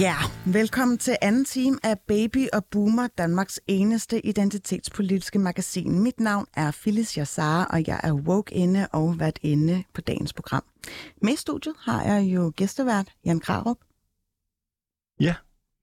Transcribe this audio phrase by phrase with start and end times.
[0.00, 0.14] Ja,
[0.46, 6.02] velkommen til anden time af Baby og Boomer, Danmarks eneste identitetspolitiske magasin.
[6.02, 10.32] Mit navn er Phyllis Yassar, og jeg er woke inde og vært inde på dagens
[10.32, 10.64] program.
[11.22, 13.76] Med i studiet har jeg jo gæstevært Jan Krarup.
[15.20, 15.34] Ja.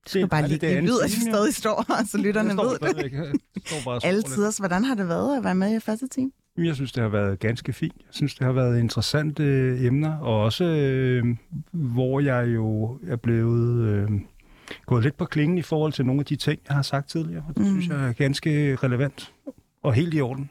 [0.04, 2.96] Du skal bare lige give lyd, at du stadig står her, så lytterne ved det.
[2.96, 4.04] det.
[4.04, 6.30] Alle tiders, hvordan har det været at være med i første time?
[6.58, 7.96] Jeg synes, det har været ganske fint.
[7.98, 11.24] Jeg synes, det har været interessante øh, emner, og også øh,
[11.72, 14.10] hvor jeg jo er blevet øh,
[14.86, 17.44] gået lidt på klingen i forhold til nogle af de ting, jeg har sagt tidligere.
[17.48, 17.70] Og det mm.
[17.70, 19.32] synes jeg er ganske relevant
[19.82, 20.50] og helt i orden.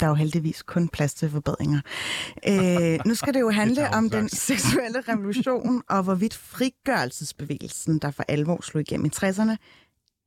[0.00, 1.80] Der er jo heldigvis kun plads til forbedringer.
[2.48, 8.10] Øh, nu skal det jo handle Det om den seksuelle revolution, og hvorvidt frigørelsesbevægelsen, der
[8.10, 9.56] for alvor slog igennem i 60'erne,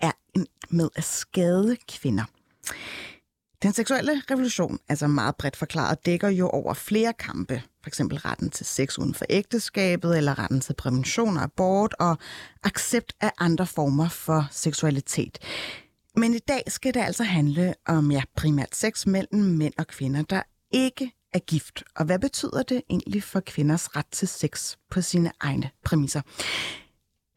[0.01, 2.23] er en med at skade kvinder.
[3.65, 7.61] Den seksuelle revolution, altså meget bredt forklaret, dækker jo over flere kampe.
[7.83, 12.17] For eksempel retten til sex uden for ægteskabet, eller retten til prævention og abort, og
[12.63, 15.37] accept af andre former for seksualitet.
[16.15, 20.21] Men i dag skal det altså handle om ja, primært sex mellem mænd og kvinder,
[20.21, 20.41] der
[20.71, 21.83] ikke er gift.
[21.95, 26.21] Og hvad betyder det egentlig for kvinders ret til sex på sine egne præmisser?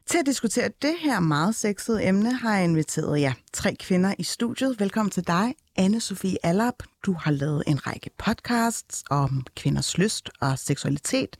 [0.09, 4.23] Til at diskutere det her meget sexede emne har jeg inviteret ja, tre kvinder i
[4.23, 4.79] studiet.
[4.79, 6.83] Velkommen til dig, anne Sofie Allap.
[7.05, 11.37] Du har lavet en række podcasts om kvinders lyst og seksualitet.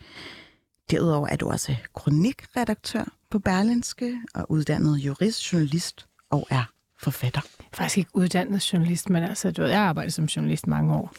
[0.92, 6.64] Derudover er du også kronikredaktør på Berlinske og uddannet jurist, journalist og er
[7.00, 7.42] forfatter.
[7.74, 11.14] faktisk ikke uddannet journalist, men altså, du ved, jeg har arbejdet som journalist mange år.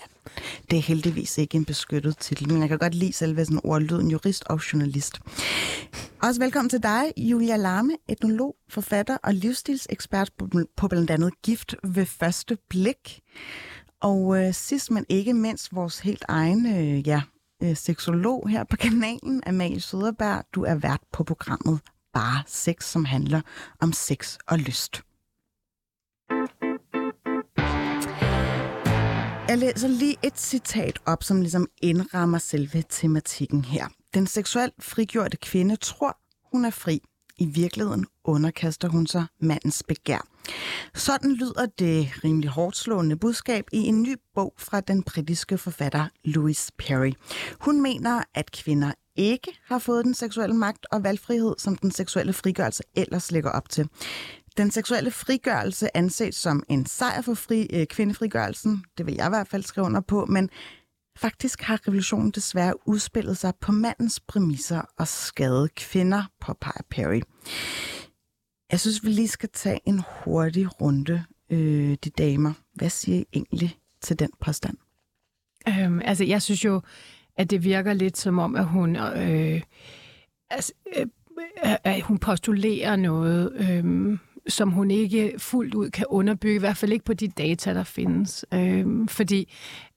[0.71, 4.11] Det er heldigvis ikke en beskyttet titel, men jeg kan godt lide selve sådan ordlyden
[4.11, 5.21] jurist og journalist.
[6.23, 11.75] Også velkommen til dig, Julia Larme, etnolog, forfatter og livsstilsekspert på, på blandt andet gift
[11.85, 13.21] ved første blik.
[14.01, 17.23] Og øh, sidst men ikke mindst vores helt egen øh, ja,
[17.63, 20.45] øh, seksolog her på kanalen, Amalie Søderberg.
[20.55, 21.81] Du er vært på programmet
[22.13, 23.41] Bare Sex, som handler
[23.81, 25.03] om sex og lyst.
[29.51, 33.87] Jeg læser lige et citat op, som ligesom indrammer selve tematikken her.
[34.15, 36.17] Den seksuelt frigjorte kvinde tror,
[36.53, 37.01] hun er fri.
[37.39, 40.27] I virkeligheden underkaster hun sig mandens begær.
[40.95, 46.07] Sådan lyder det rimelig hårdt slående budskab i en ny bog fra den britiske forfatter
[46.25, 47.13] Louise Perry.
[47.61, 52.33] Hun mener, at kvinder ikke har fået den seksuelle magt og valgfrihed, som den seksuelle
[52.33, 53.89] frigørelse ellers lægger op til.
[54.61, 58.85] Den seksuelle frigørelse anses som en sejr for fri, øh, kvindefrigørelsen.
[58.99, 60.51] Det vil jeg i hvert fald skrive under på, men
[61.19, 67.21] faktisk har revolutionen desværre udspillet sig på mandens præmisser og skadet kvinder, påpeger Perry.
[68.73, 72.53] Jeg synes, vi lige skal tage en hurtig runde, øh, de damer.
[72.75, 74.77] Hvad siger I egentlig til den påstand?
[75.69, 76.81] Øhm, altså, jeg synes jo,
[77.37, 79.63] at det virker lidt som om, at hun, øh,
[80.51, 81.07] altså, øh,
[81.65, 84.19] øh at hun postulerer noget, øh,
[84.49, 87.85] som hun ikke fuldt ud kan underbygge, i hvert fald ikke på de data, der
[87.85, 88.45] findes.
[88.55, 89.41] Øh, fordi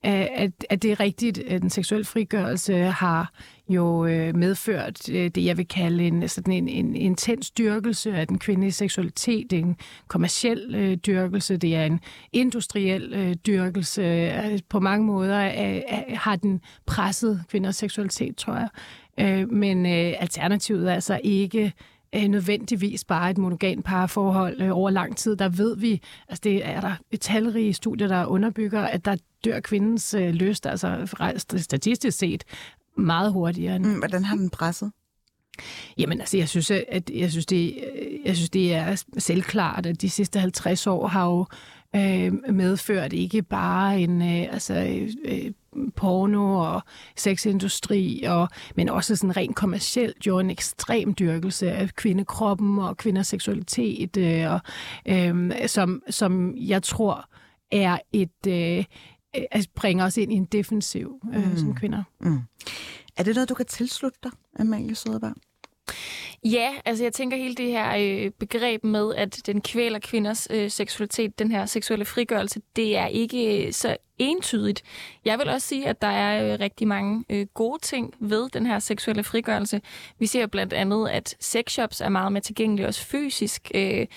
[0.05, 3.33] øh, at, at det er rigtigt, at den seksuelle frigørelse har
[3.69, 8.27] jo øh, medført øh, det, jeg vil kalde en, sådan en, en intens dyrkelse af
[8.27, 9.51] den kvindelige seksualitet.
[9.51, 9.77] Det er en
[10.07, 11.99] kommersiel øh, dyrkelse, det er en
[12.33, 14.01] industriel øh, dyrkelse.
[14.01, 18.69] Øh, på mange måder øh, øh, har den presset kvinders seksualitet, tror jeg.
[19.19, 21.73] Øh, men øh, alternativet er altså ikke
[22.15, 25.35] øh, nødvendigvis bare et monogam parforhold øh, over lang tid.
[25.35, 29.15] Der ved vi, altså det er der et talrige studier, der underbygger, at der
[29.45, 31.15] dør kvindens øh, lyst, altså
[31.57, 32.43] statistisk set,
[32.97, 34.91] meget hurtigere end Mm, hvordan har den presset?
[35.97, 40.01] Jamen altså, jeg synes, at jeg synes, det, øh, jeg synes, det er selvklart, at
[40.01, 41.45] de sidste 50 år har jo
[41.95, 44.73] øh, medført ikke bare en øh, altså,
[45.25, 45.51] øh,
[45.95, 46.81] porno og
[47.15, 53.27] sexindustri, og, men også sådan rent kommercielt jo en ekstrem dyrkelse af kvindekroppen og kvinders
[53.27, 54.59] seksualitet, øh, og,
[55.05, 57.29] øh, som, som jeg tror
[57.71, 58.47] er et...
[58.47, 58.85] Øh,
[59.51, 61.57] altså bringer os ind i en defensiv øh, mm.
[61.57, 62.03] som kvinder.
[62.19, 62.39] Mm.
[63.17, 65.33] Er det noget, du kan tilslutte dig, Amalie Søderberg?
[66.45, 70.71] Ja, altså jeg tænker hele det her øh, begreb med, at den kvæler kvinders øh,
[70.71, 74.83] seksualitet, den her seksuelle frigørelse, det er ikke øh, så entydigt.
[75.25, 78.65] Jeg vil også sige, at der er øh, rigtig mange øh, gode ting ved den
[78.65, 79.81] her seksuelle frigørelse.
[80.19, 83.71] Vi ser blandt andet, at sexshops er meget mere tilgængelige også fysisk.
[83.75, 84.07] Øh,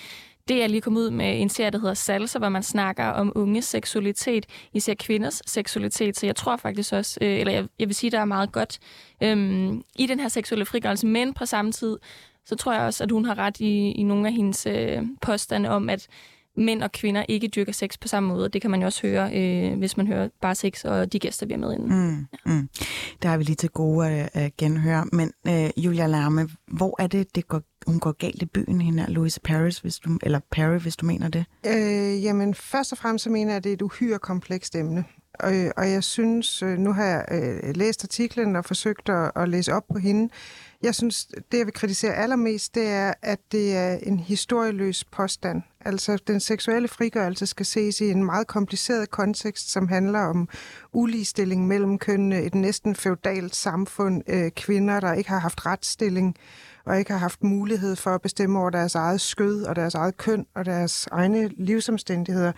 [0.47, 3.31] det er lige kommet ud med en serie, der hedder Salsa, hvor man snakker om
[3.35, 6.17] unges seksualitet, især kvinders seksualitet.
[6.17, 8.79] Så jeg tror faktisk også, øh, eller jeg, jeg vil sige, der er meget godt
[9.23, 11.97] øhm, i den her seksuelle frigørelse, men på samme tid,
[12.45, 15.69] så tror jeg også, at hun har ret i, i nogle af hendes øh, påstande
[15.69, 16.07] om, at
[16.57, 18.49] mænd og kvinder ikke dyrker sex på samme måde.
[18.49, 21.45] Det kan man jo også høre, øh, hvis man hører bare sex og de gæster,
[21.45, 22.27] vi er med inden.
[22.45, 22.69] Mm, mm.
[23.21, 25.05] Der er vi lige til gode at uh, genhøre.
[25.11, 29.03] Men uh, Julia Larme, hvor er det, det går, hun går galt i byen, hende
[29.03, 31.45] her Louise Paris, hvis du, eller Perry, hvis du mener det?
[31.65, 35.05] Øh, jamen, først og fremmest så mener jeg, at det er et uhyre komplekst emne.
[35.39, 39.49] Og, og jeg synes, øh, nu har jeg øh, læst artiklen og forsøgt at, at
[39.49, 40.33] læse op på hende.
[40.83, 45.61] Jeg synes, det jeg vil kritisere allermest, det er, at det er en historieløs påstand.
[45.87, 50.49] Altså, den seksuelle frigørelse skal ses i en meget kompliceret kontekst, som handler om
[50.93, 56.35] uligestilling mellem kønnene, et næsten feudalt samfund, øh, kvinder, der ikke har haft retsstilling
[56.85, 60.17] og ikke har haft mulighed for at bestemme over deres eget skød og deres eget
[60.17, 62.51] køn og deres egne livsomstændigheder.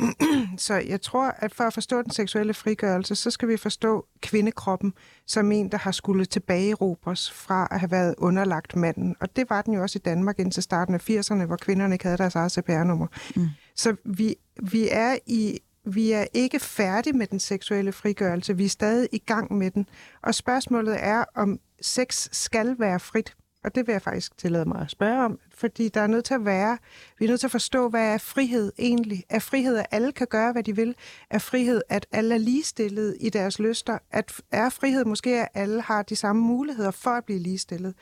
[0.66, 4.94] så jeg tror, at for at forstå den seksuelle frigørelse, så skal vi forstå kvindekroppen
[5.26, 9.16] som en, der har skulle tilbagerobres fra at have været underlagt manden.
[9.20, 12.04] Og det var den jo også i Danmark indtil starten af 80'erne, hvor kvinderne ikke
[12.04, 13.06] havde deres eget CPR-nummer.
[13.36, 13.48] Mm.
[13.74, 15.58] Så vi, vi er i
[15.94, 18.56] vi er ikke færdige med den seksuelle frigørelse.
[18.56, 19.88] Vi er stadig i gang med den.
[20.22, 23.34] Og spørgsmålet er, om sex skal være frit.
[23.68, 26.34] Og det vil jeg faktisk tillade mig at spørge om, fordi der er nødt til
[26.34, 26.78] at være,
[27.18, 29.24] vi er nødt til at forstå, hvad er frihed egentlig?
[29.28, 30.94] Er frihed, at alle kan gøre, hvad de vil?
[31.30, 33.98] Er frihed, at alle er ligestillet i deres lyster?
[34.10, 37.94] At er frihed måske, at alle har de samme muligheder for at blive ligestillet?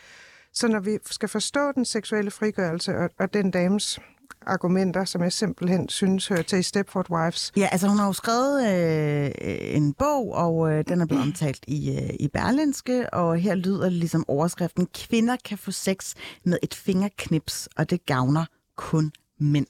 [0.53, 4.01] Så når vi skal forstå den seksuelle frigørelse og, og den dames
[4.47, 7.53] argumenter, som jeg simpelthen synes hører til i Stepford Wives.
[7.57, 9.31] Ja, altså hun har jo skrevet øh,
[9.77, 13.89] en bog, og øh, den er blevet omtalt i, øh, i Berlinske, og her lyder
[13.89, 16.15] ligesom overskriften, kvinder kan få sex
[16.45, 18.45] med et fingerknips, og det gavner
[18.77, 19.67] kun mænd.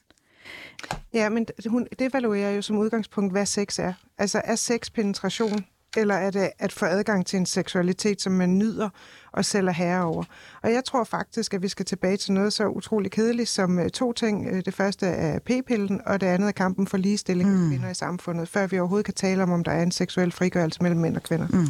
[1.15, 3.93] Ja, men hun, det evaluerer jo som udgangspunkt, hvad sex er.
[4.19, 5.65] Altså er sex penetration?
[5.97, 8.89] Eller er det at få adgang til en seksualitet, som man nyder
[9.33, 10.25] og selv er herre over?
[10.63, 13.91] Og jeg tror faktisk, at vi skal tilbage til noget så utrolig kedeligt som øh,
[13.91, 14.49] to ting.
[14.51, 17.65] Øh, det første er p-pillen, og det andet er kampen for ligestilling mm.
[17.65, 20.33] af kvinder i samfundet, før vi overhovedet kan tale om, om der er en seksuel
[20.33, 21.49] frigørelse mellem mænd og kvinder.
[21.49, 21.67] Mm.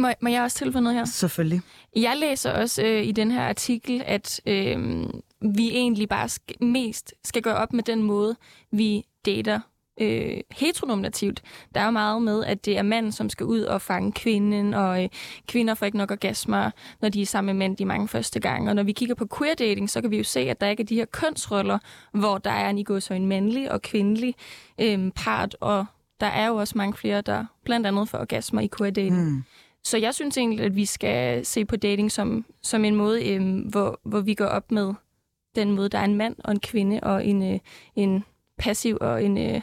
[0.00, 1.04] Må, må jeg også tilføje noget her?
[1.04, 1.60] Selvfølgelig.
[1.96, 5.04] Jeg læser også øh, i den her artikel, at øh,
[5.56, 8.36] vi egentlig bare sk- mest skal gøre op med den måde,
[8.72, 9.60] vi dater
[10.00, 11.42] øh, heteronormativt.
[11.74, 14.74] Der er jo meget med, at det er manden, som skal ud og fange kvinden,
[14.74, 15.08] og øh,
[15.48, 18.70] kvinder får ikke nok orgasmer, når de er sammen med mænd de mange første gange.
[18.70, 20.82] Og når vi kigger på queer dating, så kan vi jo se, at der ikke
[20.82, 21.78] er de her kønsroller,
[22.12, 24.34] hvor der er en så en mandlig og kvindelig
[24.80, 25.86] øh, part, og
[26.20, 29.30] der er jo også mange flere, der blandt andet får orgasmer i queer dating.
[29.30, 29.42] Mm.
[29.84, 33.66] Så jeg synes egentlig, at vi skal se på dating som, som en måde, øh,
[33.70, 34.94] hvor, hvor vi går op med
[35.54, 37.58] den måde, der er en mand og en kvinde og en, øh,
[37.96, 38.24] en
[38.58, 39.60] passiv og en, øh,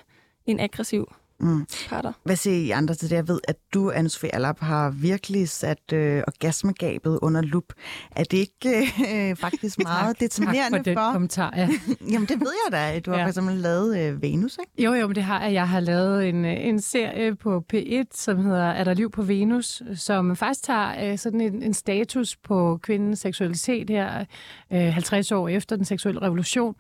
[0.52, 1.08] en aggressiv
[1.40, 1.66] mm.
[1.90, 2.14] parter.
[2.24, 3.16] Hvad siger I andre til det?
[3.16, 7.74] Jeg ved, at du, anne Sofie Allap, har virkelig sat øh, orgasmegabet under lup.
[8.12, 8.92] Er det ikke
[9.30, 11.02] øh, faktisk meget tak, determinerende tak for?
[11.02, 11.12] for?
[11.12, 11.70] kommentar, ja.
[12.14, 13.00] Jamen, det ved jeg da.
[13.00, 13.24] Du har ja.
[13.24, 14.84] for eksempel lavet øh, Venus, ikke?
[14.84, 15.54] Jo, jo, men det har jeg.
[15.54, 19.22] Jeg har lavet en, øh, en serie på P1, som hedder Er der liv på
[19.22, 24.26] Venus, som faktisk tager øh, sådan en, en status på kvindens seksualitet her
[24.74, 26.76] øh, 50 år efter den seksuelle revolution,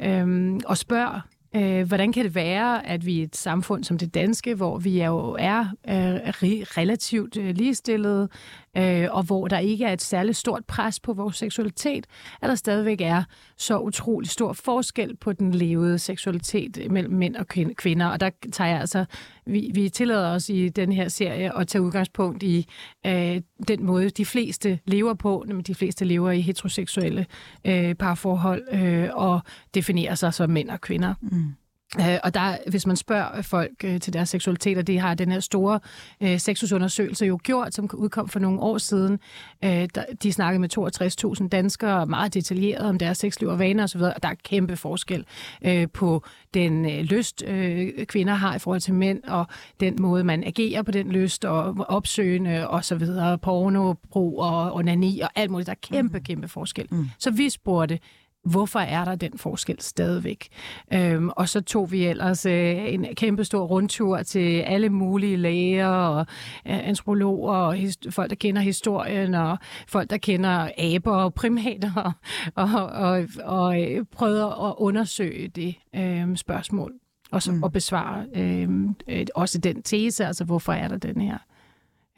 [0.00, 1.20] øh, og spørger
[1.56, 5.04] Øh, hvordan kan det være, at vi i et samfund som det danske, hvor vi
[5.04, 6.32] jo er øh,
[6.78, 8.28] relativt øh, ligestillede,
[8.76, 12.06] øh, og hvor der ikke er et særligt stort pres på vores seksualitet,
[12.42, 13.22] at der stadigvæk er
[13.56, 17.46] så utrolig stor forskel på den levede seksualitet mellem mænd og
[17.76, 18.06] kvinder.
[18.06, 19.04] Og der tager jeg altså,
[19.46, 22.66] vi, vi tillader os i den her serie at tage udgangspunkt i
[23.06, 27.26] øh, den måde, de fleste lever på, nemlig de fleste lever i heteroseksuelle
[27.64, 29.40] øh, parforhold øh, og
[29.74, 31.14] definerer sig som mænd og kvinder.
[31.20, 31.54] Mm.
[31.98, 35.32] Øh, og der, hvis man spørger folk øh, til deres seksualitet, og det har den
[35.32, 35.80] her store
[36.20, 39.18] øh, sexusundersøgelse jo gjort, som udkom for nogle år siden.
[39.64, 44.00] Øh, der, de snakkede med 62.000 danskere, meget detaljeret om deres sexliv og vaner osv.,
[44.00, 45.24] og der er kæmpe forskel
[45.64, 49.46] øh, på den øh, lyst, øh, kvinder har i forhold til mænd, og
[49.80, 54.74] den måde, man agerer på den lyst, og opsøgende og så videre, porno, brug og
[54.74, 55.66] onani og alt muligt.
[55.66, 56.24] Der er kæmpe, mm.
[56.24, 56.86] kæmpe forskel.
[56.90, 57.08] Mm.
[57.18, 57.98] Så vi spurgte,
[58.44, 60.48] hvorfor er der den forskel stadigvæk?
[60.92, 65.86] Øhm, og så tog vi ellers øh, en kæmpe stor rundtur til alle mulige læger
[65.88, 66.20] og
[66.66, 72.14] øh, antropologer og his- folk, der kender historien og folk, der kender aber og primater
[72.54, 76.92] og, og, og, og øh, prøvede at undersøge det øh, spørgsmål
[77.32, 77.62] og, så, mm.
[77.62, 78.68] og besvare øh,
[79.08, 81.38] øh, også den tese, altså hvorfor er der den her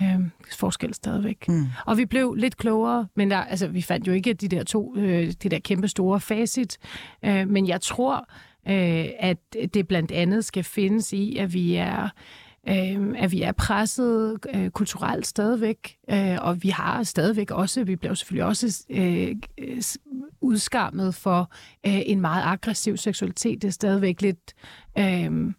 [0.03, 0.21] øh,
[0.59, 1.49] forskel stadigvæk.
[1.49, 1.67] Mm.
[1.87, 4.97] Og vi blev lidt klogere, men der, altså, vi fandt jo ikke de der to,
[4.97, 6.79] øh, de der kæmpe store facit,
[7.25, 8.29] øh, men jeg tror,
[8.69, 9.39] øh, at
[9.75, 12.09] det blandt andet skal findes i, at vi er
[12.69, 17.97] øh, at vi er presset øh, kulturelt stadigvæk, øh, og vi har stadigvæk også, vi
[17.97, 19.37] bliver selvfølgelig også øh,
[20.41, 21.53] udskammet for
[21.87, 23.63] øh, en meget aggressiv seksualitet.
[23.63, 24.55] Det er stadigvæk lidt...
[24.99, 25.53] Øh,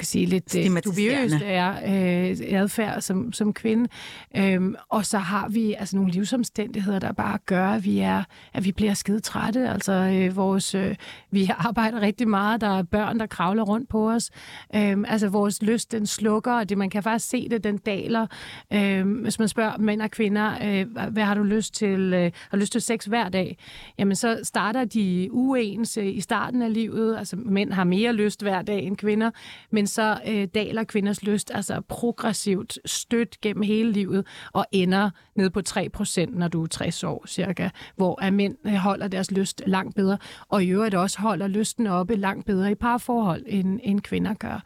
[0.00, 3.88] kan sige, lidt øh, dubiøst er, øh, adfærd som, som kvinde.
[4.36, 8.64] Øhm, og så har vi altså nogle livsomstændigheder, der bare gør, at vi, er, at
[8.64, 9.68] vi bliver skide trætte.
[9.68, 10.96] Altså, øh, vores, øh,
[11.30, 12.60] vi arbejder rigtig meget.
[12.60, 14.30] Der er børn, der kravler rundt på os.
[14.74, 18.26] Øhm, altså, vores lyst, den slukker, og det, man kan faktisk se det, den daler.
[18.72, 22.12] Øhm, hvis man spørger mænd og kvinder, øh, hvad har du lyst til?
[22.14, 23.58] Øh, har lyst til sex hver dag?
[23.98, 27.18] Jamen, så starter de uens øh, i starten af livet.
[27.18, 29.30] Altså, mænd har mere lyst hver dag end kvinder,
[29.70, 35.50] men så øh, daler kvinders lyst altså progressivt stødt gennem hele livet og ender ned
[35.50, 39.62] på 3%, når du er 60 år cirka, hvor at mænd øh, holder deres lyst
[39.66, 40.18] langt bedre,
[40.48, 44.64] og i øvrigt også holder lysten oppe langt bedre i parforhold, end, end kvinder gør.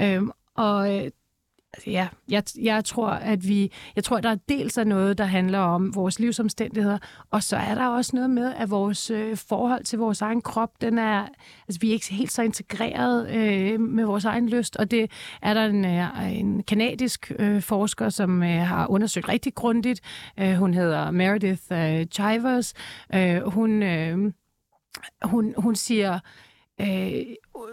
[0.00, 1.10] Øhm, og øh,
[1.74, 5.24] Altså, ja, jeg, jeg tror, at vi, jeg tror, der er dels er noget, der
[5.24, 6.98] handler om vores livsomstændigheder,
[7.30, 10.80] og så er der også noget med, at vores øh, forhold til vores egen krop,
[10.80, 11.26] den er,
[11.68, 15.10] altså vi er ikke helt så integreret øh, med vores egen lyst, og det
[15.42, 20.00] er der en, øh, en kanadisk øh, forsker, som øh, har undersøgt rigtig grundigt.
[20.38, 22.74] Øh, hun hedder Meredith øh, Chivers.
[23.14, 24.32] Øh, hun, øh,
[25.22, 26.18] hun, hun siger,
[26.80, 27.22] øh,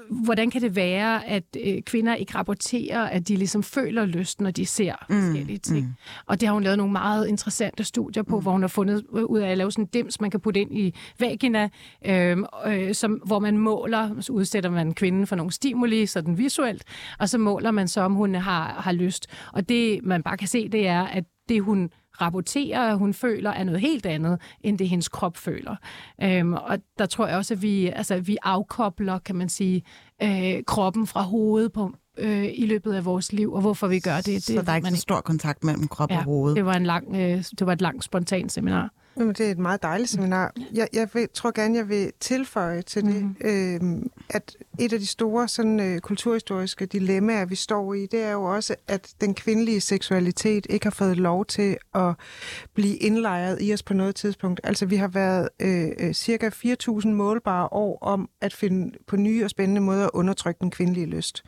[0.10, 4.52] hvordan kan det være, at øh, kvinder ikke rapporterer, at de ligesom føler lyst, når
[4.52, 5.86] de ser mm, forskellige ting?
[5.86, 5.94] Mm.
[6.26, 8.42] Og det har hun lavet nogle meget interessante studier på, mm.
[8.42, 10.78] hvor hun har fundet ud af at lave sådan en dims, man kan putte ind
[10.78, 11.70] i vagina,
[12.06, 16.84] øh, øh, som, hvor man måler, så udsætter man kvinden for nogle stimuli, sådan visuelt,
[17.20, 19.28] og så måler man så, om hun har, har lyst.
[19.54, 21.90] Og det, man bare kan se, det er, at det hun
[22.22, 25.76] rapporterer, at hun føler, er noget helt andet, end det hendes krop føler.
[26.24, 29.84] Øhm, og der tror jeg også, at vi, altså, vi afkobler, kan man sige,
[30.24, 34.16] øh, kroppen fra hovedet på, øh, i løbet af vores liv, og hvorfor vi gør
[34.16, 34.26] det.
[34.26, 36.56] det så der er ikke så stor kontakt mellem krop ja, og hoved?
[36.56, 38.90] det var, en lang, øh, det var et langt spontant seminar.
[39.20, 40.54] Jamen, det er et meget dejligt seminar.
[40.74, 44.02] Jeg, jeg vil, tror gerne, jeg vil tilføje til det, mm-hmm.
[44.02, 48.32] øh, at et af de store sådan, øh, kulturhistoriske dilemmaer, vi står i, det er
[48.32, 52.14] jo også, at den kvindelige seksualitet ikke har fået lov til at
[52.74, 54.62] blive indlejret i os på noget tidspunkt.
[54.64, 59.44] Altså, vi har været øh, øh cirka 4.000 målbare år om at finde på nye
[59.44, 61.44] og spændende måder at undertrykke den kvindelige lyst.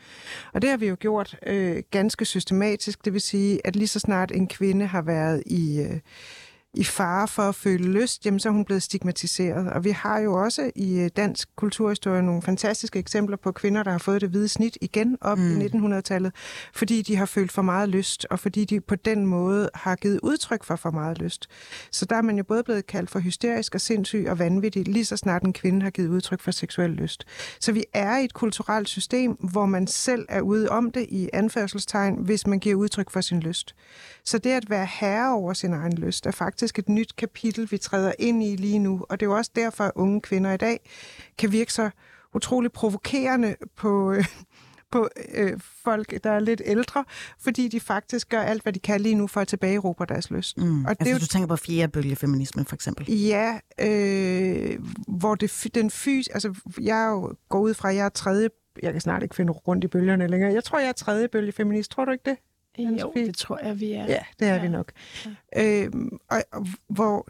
[0.54, 3.06] Og det har vi jo gjort øh, ganske systematisk.
[3.06, 5.82] Det vil sige, at lige så snart en kvinde har været i...
[5.82, 6.00] Øh,
[6.74, 9.70] i fare for at føle lyst, jamen så er hun blevet stigmatiseret.
[9.70, 13.92] Og vi har jo også i øh, dansk kulturhistorie nogle fantastiske eksempler på kvinder, der
[13.92, 15.62] har fået det hvide snit igen op mm.
[15.62, 16.34] i 1900-tallet,
[16.74, 20.20] fordi de har følt for meget lyst, og fordi de på den måde har givet
[20.24, 21.48] udtryk for for meget lyst.
[21.92, 25.06] Så der er man jo både blevet kaldt for hysterisk og sindssyg og vanvittig, lige
[25.06, 27.26] så snart en kvinde har givet udtryk for seksuel lyst.
[27.60, 31.30] Så vi er i et kulturelt system, hvor man selv er ude om det i
[31.34, 33.76] anførselstegn, hvis man giver udtryk for sin lyst.
[34.30, 37.78] Så det at være herre over sin egen lyst er faktisk et nyt kapitel, vi
[37.78, 39.06] træder ind i lige nu.
[39.10, 40.90] Og det er jo også derfor, at unge kvinder i dag
[41.38, 41.90] kan virke så
[42.36, 44.26] utrolig provokerende på, øh,
[44.92, 47.06] på øh, folk, der er lidt ældre,
[47.40, 50.58] fordi de faktisk gør alt, hvad de kan lige nu for at tilbageråbe deres lyst.
[50.58, 50.86] Mm.
[50.86, 53.12] Og det altså, jo, du tænker på fjerde bølge feminismen, for eksempel?
[53.12, 56.28] Ja, øh, hvor det, den fys...
[56.28, 58.50] Altså, jeg er jo går ud fra, at jeg er tredje...
[58.84, 60.54] Jeg kan snart ikke finde rundt i bølgerne længere.
[60.54, 61.92] Jeg tror, jeg er tredje bølge feminist.
[61.92, 62.38] Tror du ikke det?
[62.78, 64.06] Jo, det tror jeg, vi er.
[64.06, 64.62] Ja, det er ja.
[64.62, 64.92] vi nok.
[65.56, 65.84] Ja.
[65.84, 67.28] Øhm, og, og, hvor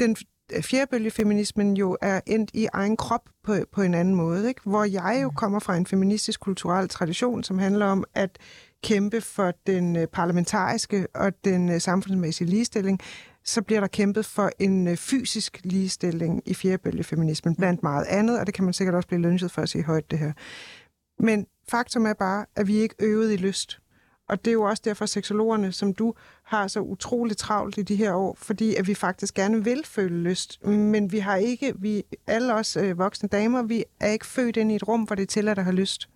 [0.00, 0.16] den
[0.60, 4.60] fjerbølgefeminismen jo er endt i egen krop på, på en anden måde, ikke?
[4.64, 5.34] hvor jeg jo mm.
[5.34, 8.38] kommer fra en feministisk kulturel tradition, som handler om at
[8.82, 13.00] kæmpe for den øh, parlamentariske og den øh, samfundsmæssige ligestilling,
[13.44, 18.46] så bliver der kæmpet for en øh, fysisk ligestilling i fjerbølgefeminismen, blandt meget andet, og
[18.46, 20.32] det kan man sikkert også blive lynchet for at sige højt det her.
[21.18, 23.80] Men faktum er bare, at vi ikke øvet i lyst.
[24.28, 26.14] Og det er jo også derfor, seksologerne, som du,
[26.46, 30.22] har så utroligt travlt i de her år, fordi at vi faktisk gerne vil føle
[30.22, 30.66] lyst.
[30.66, 34.72] Men vi har ikke, vi alle os øh, voksne damer, vi er ikke født ind
[34.72, 36.08] i et rum, hvor det er tilladt at have lyst.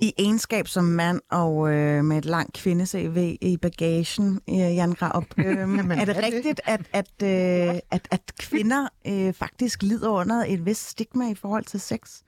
[0.00, 5.24] I egenskab som mand og øh, med et langt kvinde-CV i bagagen, øh, Jan Graup,
[5.38, 6.16] øh, er det er det?
[6.16, 11.34] rigtigt, at, at, øh, at, at kvinder øh, faktisk lider under et vist stigma i
[11.34, 12.20] forhold til sex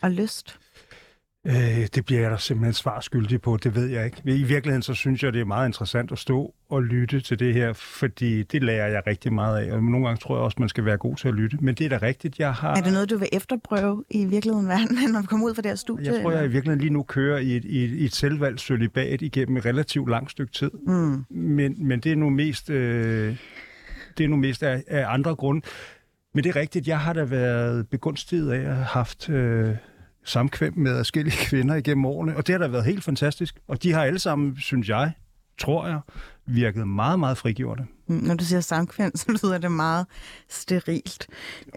[0.00, 0.58] og lyst?
[1.46, 4.22] Øh, det bliver jeg da simpelthen svarskyldig på, det ved jeg ikke.
[4.24, 7.54] I virkeligheden så synes jeg, det er meget interessant at stå og lytte til det
[7.54, 10.68] her, fordi det lærer jeg rigtig meget af, og nogle gange tror jeg også, man
[10.68, 11.56] skal være god til at lytte.
[11.60, 12.70] Men det er da rigtigt, jeg har...
[12.76, 15.70] Er det noget, du vil efterprøve i virkeligheden, verden, når vi kommer ud fra det
[15.70, 16.12] her studie?
[16.12, 18.60] Jeg tror, jeg i virkeligheden lige nu kører i et, i et, i et selvvalgt
[18.60, 20.70] sølibat igennem et relativt langt stykke tid.
[20.86, 21.24] Mm.
[21.30, 23.36] Men, men det er nu mest, øh,
[24.18, 25.66] det er nu mest af, af andre grunde.
[26.34, 29.74] Men det er rigtigt, jeg har da været begunstiget af at have haft øh,
[30.24, 33.60] samkvem med forskellige kvinder igennem årene, og det har da været helt fantastisk.
[33.68, 35.12] Og de har alle sammen, synes jeg,
[35.58, 36.00] tror jeg,
[36.46, 37.86] virket meget, meget frigjorte.
[38.06, 40.06] Mm, Når du siger samkvem, så lyder det meget
[40.48, 41.26] sterilt.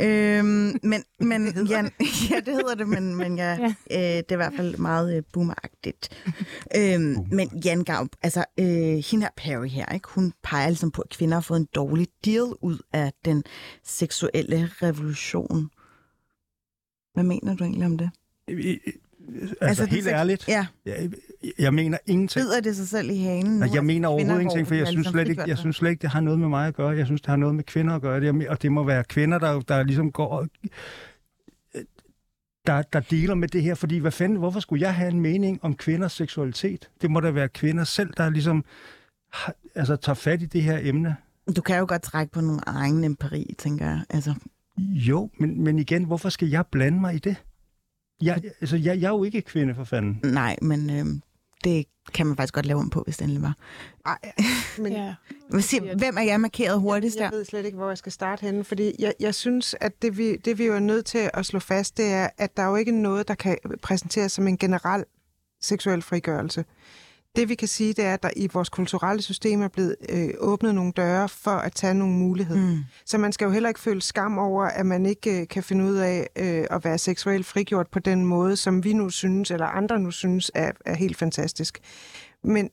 [0.01, 1.91] Øhm, men, men Jan,
[2.29, 3.65] ja, det hedder det, men, men ja, Ja.
[3.91, 6.09] øh, det er i hvert fald meget øh, boomeragtigt.
[6.77, 8.65] øhm, men Jan Gaup, altså øh,
[9.11, 10.07] hende her Perry her, ikke?
[10.09, 13.43] hun peger ligesom på, at kvinder har fået en dårlig deal ud af den
[13.83, 15.69] seksuelle revolution.
[17.13, 18.09] Hvad mener du egentlig om det?
[18.47, 21.11] Altså, Altså, helt sex- ærligt, Ja, jeg,
[21.59, 22.43] jeg mener ingenting.
[22.45, 23.59] bider det sig selv i hanen?
[23.59, 25.57] Nej, jeg mener overhovedet ingenting, for jeg synes, slet ikke, jeg sig?
[25.57, 26.89] synes slet ikke, det har noget med mig at gøre.
[26.89, 28.19] Jeg synes, det har noget med kvinder at gøre.
[28.21, 30.47] Det og det må være kvinder, der, der ligesom går
[32.67, 35.59] der, der dealer med det her, fordi hvad fanden, hvorfor skulle jeg have en mening
[35.61, 36.89] om kvinders seksualitet?
[37.01, 38.65] Det må da være kvinder selv, der ligesom
[39.75, 41.15] altså, tager fat i det her emne.
[41.55, 44.01] Du kan jo godt trække på nogle egen empiri, tænker jeg.
[44.09, 44.33] Altså,
[44.77, 47.35] Jo, men, men igen, hvorfor skal jeg blande mig i det?
[48.25, 50.19] Jeg, altså, jeg, jeg er jo ikke kvinde for fanden.
[50.23, 51.05] nej, men øh,
[51.63, 53.55] det kan man faktisk godt lave om på, hvis det endelig var.
[54.05, 54.17] Ej,
[54.77, 55.13] men Ja.
[55.97, 57.23] Hvem er jeg markeret hurtigst der?
[57.23, 60.17] Jeg ved slet ikke, hvor jeg skal starte henne, fordi jeg, jeg synes, at det
[60.17, 62.67] vi, det vi jo er nødt til at slå fast, det er, at der er
[62.67, 65.05] jo ikke noget, der kan præsenteres som en generel
[65.61, 66.65] seksuel frigørelse.
[67.35, 70.29] Det vi kan sige, det er, at der i vores kulturelle system er blevet øh,
[70.37, 72.61] åbnet nogle døre for at tage nogle muligheder.
[72.61, 72.79] Mm.
[73.05, 75.85] Så man skal jo heller ikke føle skam over, at man ikke øh, kan finde
[75.85, 79.65] ud af øh, at være seksuelt frigjort på den måde, som vi nu synes, eller
[79.65, 81.79] andre nu synes, er, er helt fantastisk.
[82.43, 82.69] Men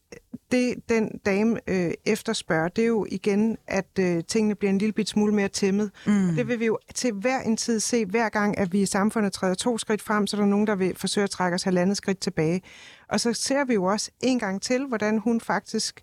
[0.52, 4.92] det, den dame øh, efterspørger, det er jo igen, at øh, tingene bliver en lille
[4.92, 5.90] bit smule mere tæmmet.
[6.06, 6.34] Mm.
[6.36, 8.06] Det vil vi jo til hver en tid se.
[8.06, 10.74] Hver gang, at vi i samfundet træder to skridt frem, så er der nogen, der
[10.74, 12.62] vil forsøge at trække os halvandet skridt tilbage.
[13.08, 16.00] Og så ser vi jo også en gang til, hvordan hun faktisk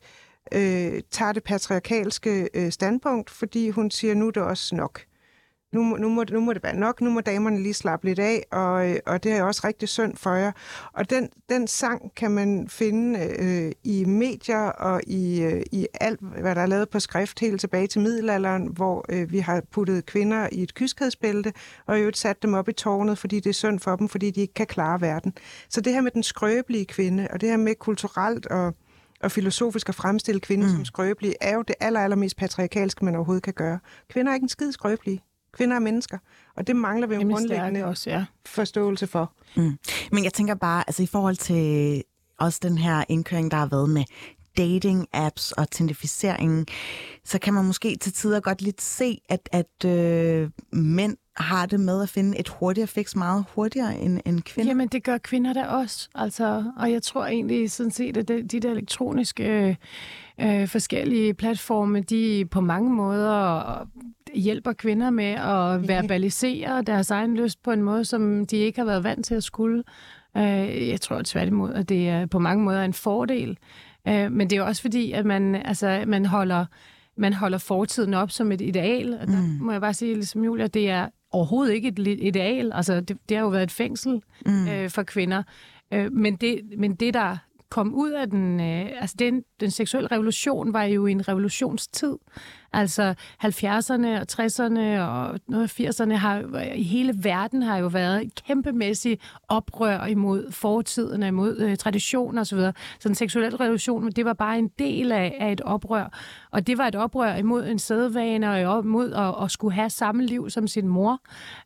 [0.52, 5.02] øh, tager det patriarkalske øh, standpunkt, fordi hun siger, nu er det også nok.
[5.74, 8.20] Nu, må- nu, må, nu må det være nok, nu må damerne lige slappe lidt
[8.20, 10.52] af, og, øh, og det er også rigtig synd for jer.
[10.94, 16.20] Og den, den sang kan man finde øh, i medier og i, øh, i alt,
[16.20, 20.06] hvad der er lavet på skrift, helt tilbage til middelalderen, hvor øh, vi har puttet
[20.06, 21.54] kvinder i et kyskhedsbælte,
[21.86, 24.32] og i øvrigt sat dem op i tårnet, fordi det er synd for dem, fordi
[24.32, 25.34] de ikke kan klare verden.
[25.70, 28.74] Så det her med den skrøbelige kvinde, og det her med kulturelt og
[29.22, 30.76] og filosofisk at fremstille kvinden mm.
[30.76, 33.80] som skrøbelig, er jo det aller, allermest patriarkalske, man overhovedet kan gøre.
[34.10, 35.24] Kvinder er ikke en skid skrøbelige.
[35.52, 36.18] Kvinder er mennesker,
[36.56, 38.26] og det mangler vi jo grundlæggende også, ja.
[38.46, 39.34] forståelse for.
[40.12, 42.04] Men jeg tænker bare, altså i forhold til
[42.40, 44.04] også den her indkøring, der har været med
[44.60, 46.66] dating-apps og tindificeringen,
[47.26, 51.80] så kan man måske til tider godt lidt se, at, at øh, mænd har det
[51.80, 54.70] med at finde et hurtigere fix meget hurtigere end, end kvinder.
[54.70, 56.10] Jamen, det gør kvinder da også.
[56.16, 59.76] Altså, og jeg tror egentlig sådan set, at det, de der elektroniske
[60.40, 63.88] øh, øh, forskellige platforme, de på mange måder
[64.34, 68.86] hjælper kvinder med at verbalisere deres egen lyst på en måde, som de ikke har
[68.86, 69.84] været vant til at skulle.
[70.38, 73.58] Øh, jeg tror tværtimod, at det er på mange måder en fordel.
[74.08, 76.66] Øh, men det er jo også fordi, at man, altså, man holder
[77.18, 79.14] man holder fortiden op som et ideal.
[79.14, 79.58] Og der mm.
[79.62, 82.72] må jeg bare sige, ligesom Julia, det er overhovedet ikke et ideal.
[82.74, 84.68] Altså, det, det har jo været et fængsel mm.
[84.68, 85.44] øh, for kvinder.
[85.94, 87.38] Øh, men, det, men det, der
[87.70, 92.16] kom ud af den, øh, altså den, den seksuelle revolution, var jo en revolutionstid.
[92.78, 93.14] Altså
[93.44, 99.22] 70'erne og 60'erne og noget 80'erne har i hele verden har jo været et kæmpemæssigt
[99.48, 102.60] oprør imod fortiden, imod øh, traditioner osv.
[103.00, 106.20] Så den seksuelle revolution, det var bare en del af, af et oprør.
[106.52, 110.26] Og det var et oprør imod en sædvane og imod at, at skulle have samme
[110.26, 111.22] liv som sin mor.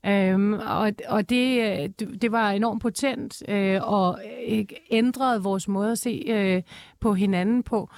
[0.06, 1.90] Øhm, og og det, øh,
[2.22, 4.20] det, var enormt potent øh, og
[4.50, 6.62] øh, ændrede vores måde at se øh,
[7.00, 7.90] på hinanden på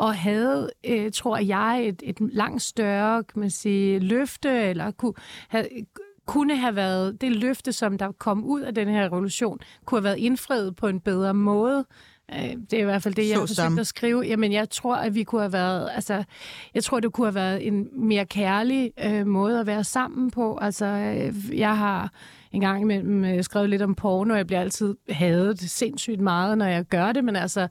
[0.00, 5.14] og havde, øh, tror jeg, et, et langt større kan man sige, løfte, eller kunne
[5.48, 5.66] have,
[6.26, 10.04] kunne have været det løfte, som der kom ud af den her revolution, kunne have
[10.04, 11.84] været indfriet på en bedre måde.
[12.34, 14.20] Øh, Det er i hvert fald det, jeg har forsøgt at skrive.
[14.20, 15.88] Jamen, jeg tror, at vi kunne have været...
[15.94, 16.24] Altså,
[16.74, 20.58] jeg tror, det kunne have været en mere kærlig øh, måde at være sammen på.
[20.62, 22.12] Altså, øh, jeg har
[22.52, 26.58] en gang imellem øh, skrevet lidt om porno, og jeg bliver altid hadet sindssygt meget,
[26.58, 27.68] når jeg gør det, men altså,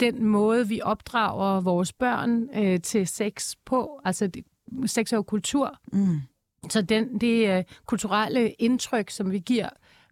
[0.00, 4.44] den måde, vi opdrager vores børn øh, til sex på, altså, det,
[4.86, 6.20] sex er jo kultur, Mm.
[6.70, 9.68] så den, det øh, kulturelle indtryk, som vi giver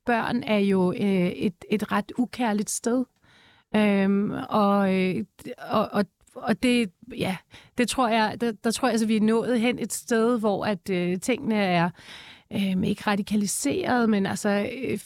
[0.07, 3.05] børn, er jo øh, et, et ret ukærligt sted.
[3.77, 5.25] Øhm, og, øh,
[5.59, 7.37] og, og, og det, ja,
[7.79, 10.65] det tror jeg, der, der tror jeg, altså, vi er nået hen et sted, hvor
[10.67, 11.91] at øh, tingene er
[12.53, 14.99] øh, ikke radikaliseret, men altså øh,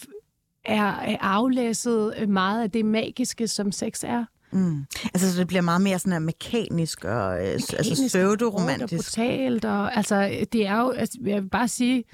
[0.65, 4.25] er, aflæsset øh, meget af det magiske, som sex er.
[4.57, 4.87] Mm.
[5.15, 9.19] Altså, så det bliver meget mere sådan mekanisk og øh, altså Mekanisk, hårdt pseudo-romantisk.
[9.19, 12.05] Og brutalt, og altså, det er jo, altså, jeg vil bare sige,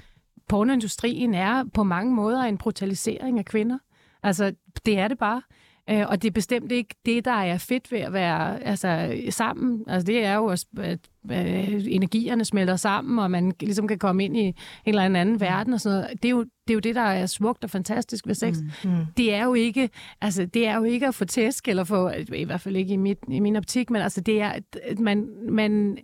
[0.47, 3.77] pornoindustrien er på mange måder en brutalisering af kvinder.
[4.23, 4.53] Altså,
[4.85, 5.41] det er det bare.
[5.89, 9.83] Øh, og det er bestemt ikke det, der er fedt ved at være altså, sammen.
[9.87, 10.99] Altså, det er jo, at, at
[11.31, 14.53] øh, energierne smelter sammen, og man ligesom kan komme ind i en
[14.85, 16.23] eller anden verden og sådan noget.
[16.23, 18.57] Det er jo det, er jo det der er smukt og fantastisk ved sex.
[18.57, 18.89] Mm.
[18.89, 19.05] Mm.
[19.17, 19.89] Det er jo ikke,
[20.21, 22.97] altså, det er jo ikke at få tæsk, eller få, i hvert fald ikke i,
[22.97, 25.97] mit, i min optik, men altså, det er, at man, man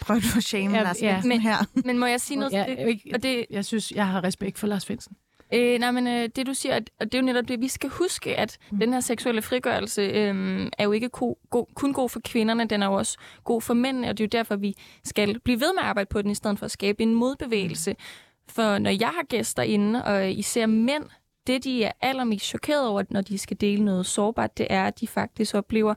[0.00, 1.22] Prøv du at shame Ja, Lars ja.
[1.24, 1.56] Men- her.
[1.84, 4.66] Men må jeg sige noget Ja, ikke, Og det, jeg synes, jeg har respekt for
[4.66, 5.16] Lars Finsen.
[5.54, 7.68] Øh, nej, men øh, det du siger, at, og det er jo netop det, vi
[7.68, 8.78] skal huske, at mm.
[8.78, 12.82] den her seksuelle frigørelse øh, er jo ikke ko, go, kun god for kvinderne, den
[12.82, 15.72] er jo også god for mændene, og det er jo derfor, vi skal blive ved
[15.74, 17.96] med at arbejde på den, i stedet for at skabe en modbevægelse.
[18.48, 21.04] For når jeg har gæster inde, og især mænd,
[21.46, 25.00] det de er allermest chokeret over, når de skal dele noget sårbart, det er, at
[25.00, 25.94] de faktisk oplever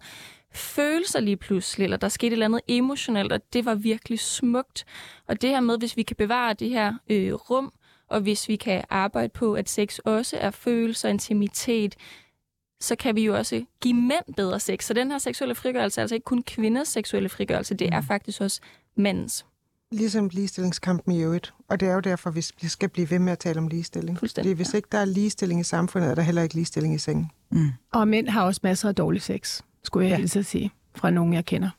[0.53, 4.85] følelser lige pludselig, eller der skete et eller andet emotionelt, og det var virkelig smukt.
[5.27, 7.73] Og det her med, hvis vi kan bevare det her øh, rum,
[8.09, 11.95] og hvis vi kan arbejde på, at sex også er følelser, intimitet,
[12.79, 14.85] så kan vi jo også give mænd bedre sex.
[14.85, 18.41] Så den her seksuelle frigørelse er altså ikke kun kvinders seksuelle frigørelse, det er faktisk
[18.41, 18.61] også
[18.97, 19.45] mandens.
[19.91, 21.53] Ligesom ligestillingskampen i øvrigt.
[21.69, 24.19] Og det er jo derfor, vi skal blive ved med at tale om ligestilling.
[24.19, 26.97] Fuldstændig, Fordi hvis ikke der er ligestilling i samfundet, er der heller ikke ligestilling i
[26.97, 27.31] sengen.
[27.51, 27.69] Mm.
[27.93, 30.39] Og mænd har også masser af dårlig sex, skulle jeg Ja.
[30.39, 31.69] at sige, fra nogen, jeg kender.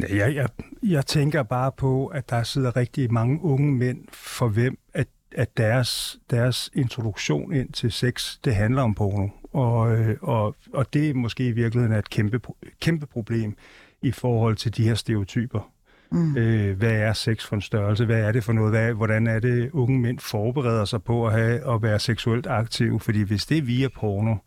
[0.00, 0.48] Ja, Jeg, jeg,
[0.82, 5.56] jeg tænker bare på, at der sidder rigtig mange unge mænd, for hvem at, at
[5.56, 9.28] deres, deres introduktion ind til sex, det handler om porno.
[9.52, 12.40] Og, øh, og, og det er måske i virkeligheden et kæmpe,
[12.80, 13.56] kæmpe problem
[14.02, 15.70] i forhold til de her stereotyper.
[16.12, 16.36] Mm.
[16.36, 18.04] Øh, hvad er sex for en størrelse?
[18.04, 18.72] Hvad er det for noget?
[18.72, 23.00] Hvad, hvordan er det, unge mænd forbereder sig på at, have, at være seksuelt aktive?
[23.00, 24.38] Fordi hvis det er via porno, øh,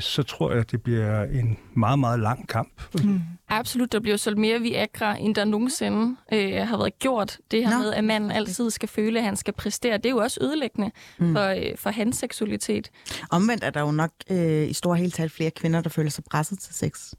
[0.00, 2.82] så tror jeg, at det bliver en meget, meget lang kamp.
[3.04, 3.20] Mm.
[3.48, 7.38] Absolut, der bliver solgt mere Viagra, end der nogensinde øh, har været gjort.
[7.50, 7.82] Det her Nå.
[7.82, 10.90] med, at manden altid skal føle, at han skal præstere, det er jo også ødelæggende
[11.18, 11.34] mm.
[11.34, 12.90] for, øh, for hans seksualitet.
[13.30, 16.24] Omvendt er der jo nok øh, i store hele tal flere kvinder, der føler sig
[16.30, 17.14] presset til sex.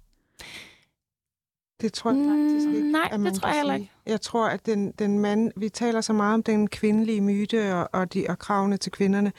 [1.81, 2.91] Det tror jeg faktisk Mm, ikke.
[2.91, 3.81] nej, at det tror jeg heller sige.
[3.81, 3.91] ikke.
[4.05, 7.89] Jeg tror, at den, den mand, vi taler så meget om den kvindelige myte og,
[7.93, 9.31] og, de, og kravene til kvinderne,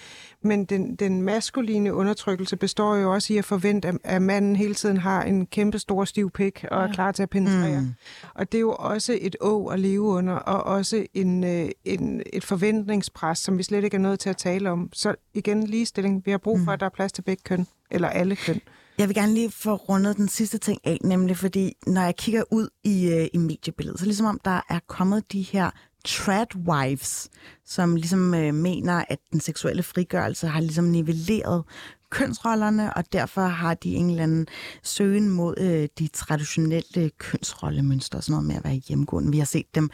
[0.43, 4.75] men den, den maskuline undertrykkelse består jo også i at forvente, at, at manden hele
[4.75, 7.81] tiden har en kæmpe stor stiv pik og er klar til at penetrere.
[7.81, 7.95] Mm.
[8.35, 12.23] Og det er jo også et å at leve under, og også en, øh, en,
[12.33, 14.89] et forventningspres, som vi slet ikke er nødt til at tale om.
[14.93, 16.23] Så igen, ligestilling.
[16.27, 16.69] Vi har brug for, Mm.
[16.69, 18.61] at der er plads til begge køn, eller alle køn.
[19.03, 22.43] Jeg vil gerne lige få rundet den sidste ting af, nemlig fordi, når jeg kigger
[22.51, 25.71] ud i, øh, i mediebilledet, så ligesom om der er kommet de her
[26.05, 27.29] tradwives,
[27.67, 31.65] som ligesom øh, mener, at den seksuelle frigørelse har ligesom nivelleret
[32.13, 34.47] kønsrollerne, og derfor har de en eller anden
[34.83, 39.33] søgen mod øh, de traditionelle kønsrollemønstre, sådan noget med at være hjemmegående.
[39.33, 39.91] Vi har set dem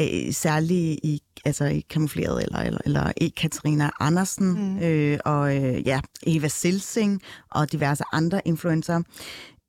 [0.00, 3.30] øh, særligt i altså i Kamufleret eller, eller, eller E.
[3.30, 4.78] Katarina Andersen mm.
[4.78, 9.02] øh, og øh, ja, Eva Silsing og diverse andre influencer.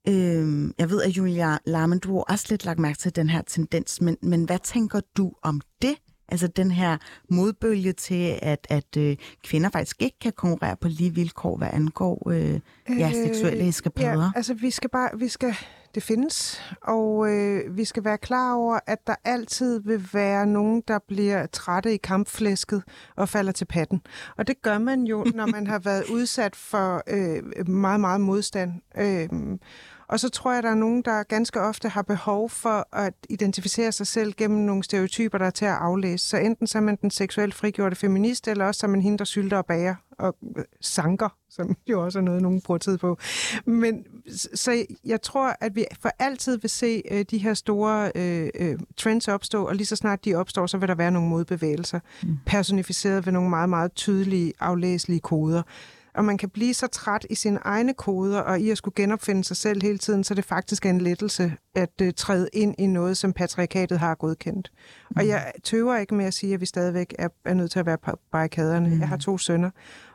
[0.08, 3.42] Øh, jeg ved, at Julia Larmen, du har også lidt lagt mærke til den her
[3.42, 5.96] tendens, men, men hvad tænker du om det?
[6.32, 6.98] Altså den her
[7.30, 12.30] modbølge til, at, at øh, kvinder faktisk ikke kan konkurrere på lige vilkår, hvad angår
[12.30, 12.60] øh,
[13.00, 14.24] ja, seksuelle eskapader.
[14.24, 15.56] Ja, altså vi skal bare, vi skal,
[15.96, 20.84] det findes, og øh, vi skal være klar over, at der altid vil være nogen,
[20.88, 22.84] der bliver trætte i kampflæsket
[23.16, 24.02] og falder til patten.
[24.38, 28.72] Og det gør man jo, når man har været udsat for øh, meget, meget modstand.
[28.98, 29.30] Øh,
[30.12, 33.92] og så tror jeg, der er nogen, der ganske ofte har behov for at identificere
[33.92, 36.28] sig selv gennem nogle stereotyper, der er til at aflæse.
[36.28, 39.18] Så enten så er man den seksuelt frigjorte feminist, eller også så er man hende,
[39.18, 42.98] der sylter og bager og øh, sanker, som jo også er noget, nogen bruger tid
[42.98, 43.18] på.
[43.66, 44.06] Men
[44.54, 48.80] så jeg tror, at vi for altid vil se øh, de her store øh, øh,
[48.98, 52.38] trends opstå, og lige så snart de opstår, så vil der være nogle modbevægelser, mm.
[52.46, 55.62] personificeret ved nogle meget, meget tydelige, aflæselige koder.
[56.14, 59.44] Og man kan blive så træt i sine egne koder, og i at skulle genopfinde
[59.44, 62.88] sig selv hele tiden, så det faktisk er en lettelse at uh, træde ind i
[62.88, 64.72] noget, som patriarkatet har godkendt.
[65.10, 65.16] Mm.
[65.18, 67.86] Og jeg tøver ikke med at sige, at vi stadigvæk er, er nødt til at
[67.86, 68.90] være på barrikaderne.
[68.90, 69.00] Mm.
[69.00, 69.70] Jeg har to sønner,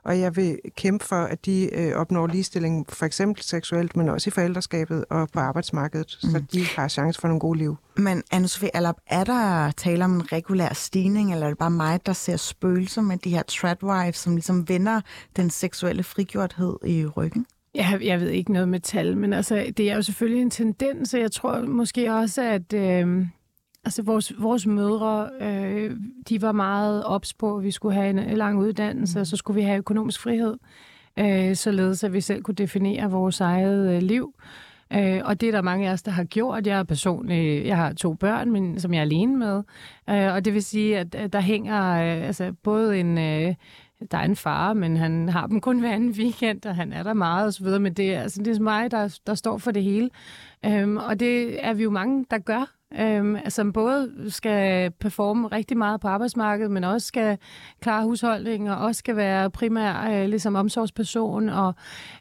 [0.06, 4.30] og jeg vil kæmpe for, at de øh, opnår ligestilling, for eksempel seksuelt, men også
[4.30, 6.30] i forældreskabet og på arbejdsmarkedet, mm.
[6.30, 7.76] så de har chance for nogle gode liv.
[7.96, 12.06] Men Anne-Sophie Allap, er der tale om en regulær stigning, eller er det bare mig,
[12.06, 15.00] der ser spøgelser med de her tradwives, som ligesom vender
[15.36, 17.46] den seksuelle frigjorthed i ryggen?
[17.74, 21.14] Jeg, jeg ved ikke noget med tal, men altså, det er jo selvfølgelig en tendens,
[21.14, 23.26] og jeg tror måske også, at øh,
[23.86, 25.96] altså, vores, vores mødre, øh,
[26.28, 29.20] de var meget ops på, at vi skulle have en lang uddannelse, mm.
[29.20, 30.56] og så skulle vi have økonomisk frihed,
[31.18, 34.34] øh, således at vi selv kunne definere vores eget øh, liv.
[34.92, 36.66] Øh, og det er der mange af os, der har gjort.
[36.66, 39.62] Jeg er personligt, jeg har to børn, men, som jeg er alene med.
[40.10, 43.18] Øh, og det vil sige, at, at der hænger øh, altså, både en...
[43.18, 43.54] Øh,
[44.10, 47.02] der er en far, men han har dem kun hver anden weekend, og han er
[47.02, 49.58] der meget og så videre, men det er, altså, det er mig, der, der står
[49.58, 50.10] for det hele.
[50.64, 55.76] Øhm, og det er vi jo mange, der gør, øhm, som både skal performe rigtig
[55.76, 57.38] meget på arbejdsmarkedet, men også skal
[57.80, 61.48] klare husholdning, og også skal være primær øh, ligesom omsorgsperson.
[61.48, 61.74] Og,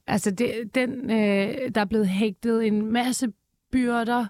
[0.08, 3.28] altså det, den, øh, der er blevet hægtet en masse
[3.72, 4.26] byrder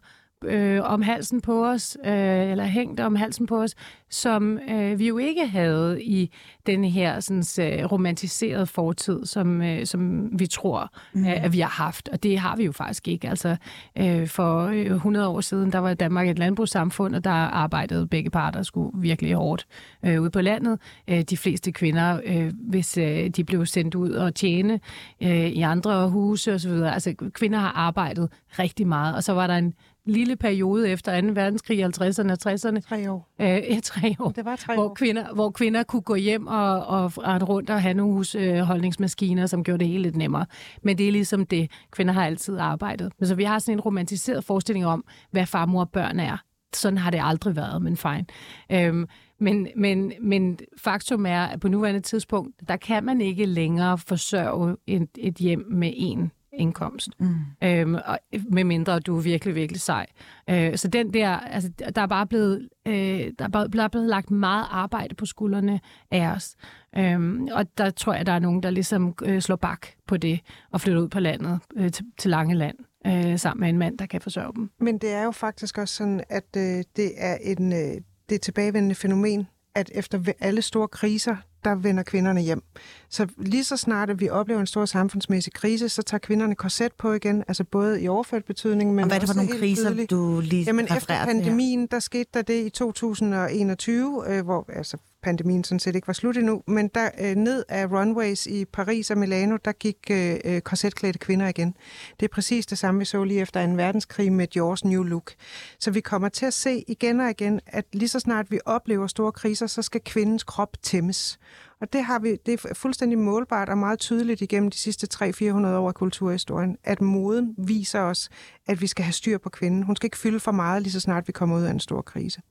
[0.47, 3.75] øh, om halsen på os, øh, eller hængt om halsen på os,
[4.09, 6.31] som øh, vi jo ikke havde i
[6.65, 11.25] den her sådan, øh, romantiserede fortid, som, øh, som vi tror, mm.
[11.25, 12.09] øh, at vi har haft.
[12.09, 13.29] Og det har vi jo faktisk ikke.
[13.29, 13.55] Altså,
[13.97, 18.63] øh, for 100 år siden, der var Danmark et landbrugssamfund, og der arbejdede begge parter
[18.63, 19.67] skulle virkelig hårdt
[20.05, 20.79] øh, ude på landet.
[21.07, 24.79] Øh, de fleste kvinder, øh, hvis øh, de blev sendt ud og tjene
[25.23, 28.29] øh, i andre huse osv., altså kvinder har arbejdet
[28.59, 29.73] rigtig meget, og så var der en
[30.05, 31.27] lille periode efter 2.
[31.27, 32.79] verdenskrig, 50'erne og 60'erne.
[32.79, 33.29] Tre år.
[33.41, 34.29] Øh, tre år.
[34.29, 34.93] Det var tre hvor år.
[34.93, 39.63] Kvinder, hvor kvinder kunne gå hjem og, og rette rundt og have nogle husholdningsmaskiner, som
[39.63, 40.45] gjorde det hele lidt nemmere.
[40.83, 41.71] Men det er ligesom det.
[41.91, 43.11] Kvinder har altid arbejdet.
[43.19, 46.37] Men så vi har sådan en romantiseret forestilling om, hvad far, mor og børn er.
[46.73, 48.25] Sådan har det aldrig været, men fine.
[48.71, 49.07] Øhm,
[49.39, 54.75] men, men, men faktum er, at på nuværende tidspunkt, der kan man ikke længere forsørge
[54.87, 57.09] et, et hjem med en indkomst.
[57.19, 57.35] Mm.
[57.63, 60.05] Øhm, og, med mindre du er virkelig, virkelig sej.
[60.49, 62.93] Øh, så den der, altså, der er bare blevet, øh,
[63.39, 65.79] der er bare blevet lagt meget arbejde på skuldrene
[66.11, 66.55] af os.
[66.97, 70.39] Øhm, og der tror jeg, der er nogen, der ligesom øh, slår bak på det
[70.71, 73.97] og flytter ud på landet øh, til, til lange land øh, sammen med en mand,
[73.97, 74.71] der kan forsørge dem.
[74.79, 78.39] Men det er jo faktisk også sådan, at øh, det er en øh, det er
[78.39, 81.35] tilbagevendende fænomen, at efter alle store kriser,
[81.65, 82.63] der vender kvinderne hjem.
[83.09, 86.93] Så lige så snart, at vi oplever en stor samfundsmæssig krise, så tager kvinderne korset
[86.93, 89.89] på igen, altså både i overført betydning, men Og hvad er det for nogle kriser,
[89.89, 90.09] tydeligt.
[90.09, 95.63] du lige Jamen efter pandemien, der skete der det i 2021, øh, hvor altså pandemien
[95.63, 99.17] sådan set ikke var slut endnu, men der øh, ned af runways i Paris og
[99.17, 101.75] Milano, der gik øh, øh korsetklædte kvinder igen.
[102.19, 103.73] Det er præcis det samme, vi så lige efter 2.
[103.73, 105.31] verdenskrig med Dior's New Look.
[105.79, 109.07] Så vi kommer til at se igen og igen, at lige så snart vi oplever
[109.07, 111.39] store kriser, så skal kvindens krop tæmmes.
[111.81, 115.23] Og det, har vi, det er fuldstændig målbart og meget tydeligt igennem de sidste 300-400
[115.67, 118.29] år af kulturhistorien, at moden viser os,
[118.67, 119.83] at vi skal have styr på kvinden.
[119.83, 122.01] Hun skal ikke fylde for meget, lige så snart vi kommer ud af en stor
[122.01, 122.41] krise.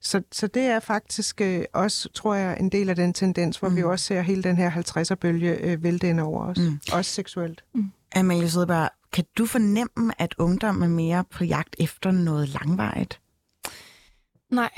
[0.00, 3.68] Så, så det er faktisk øh, også, tror jeg, en del af den tendens, hvor
[3.68, 3.76] mm.
[3.76, 6.58] vi også ser hele den her 50'er-bølge øh, vælte ind over os.
[6.58, 6.80] Mm.
[6.92, 7.64] Også seksuelt.
[7.74, 7.90] Mm.
[8.16, 13.20] Amalie Sødberg, kan du fornemme, at ungdom er mere på jagt efter noget langvarigt?
[14.50, 14.70] Nej,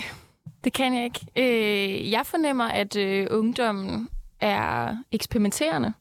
[0.64, 1.27] det kan jeg ikke.
[1.37, 4.09] Øh, jeg fornemmer, at øh, ungdommen
[4.40, 5.93] er eksperimenterende,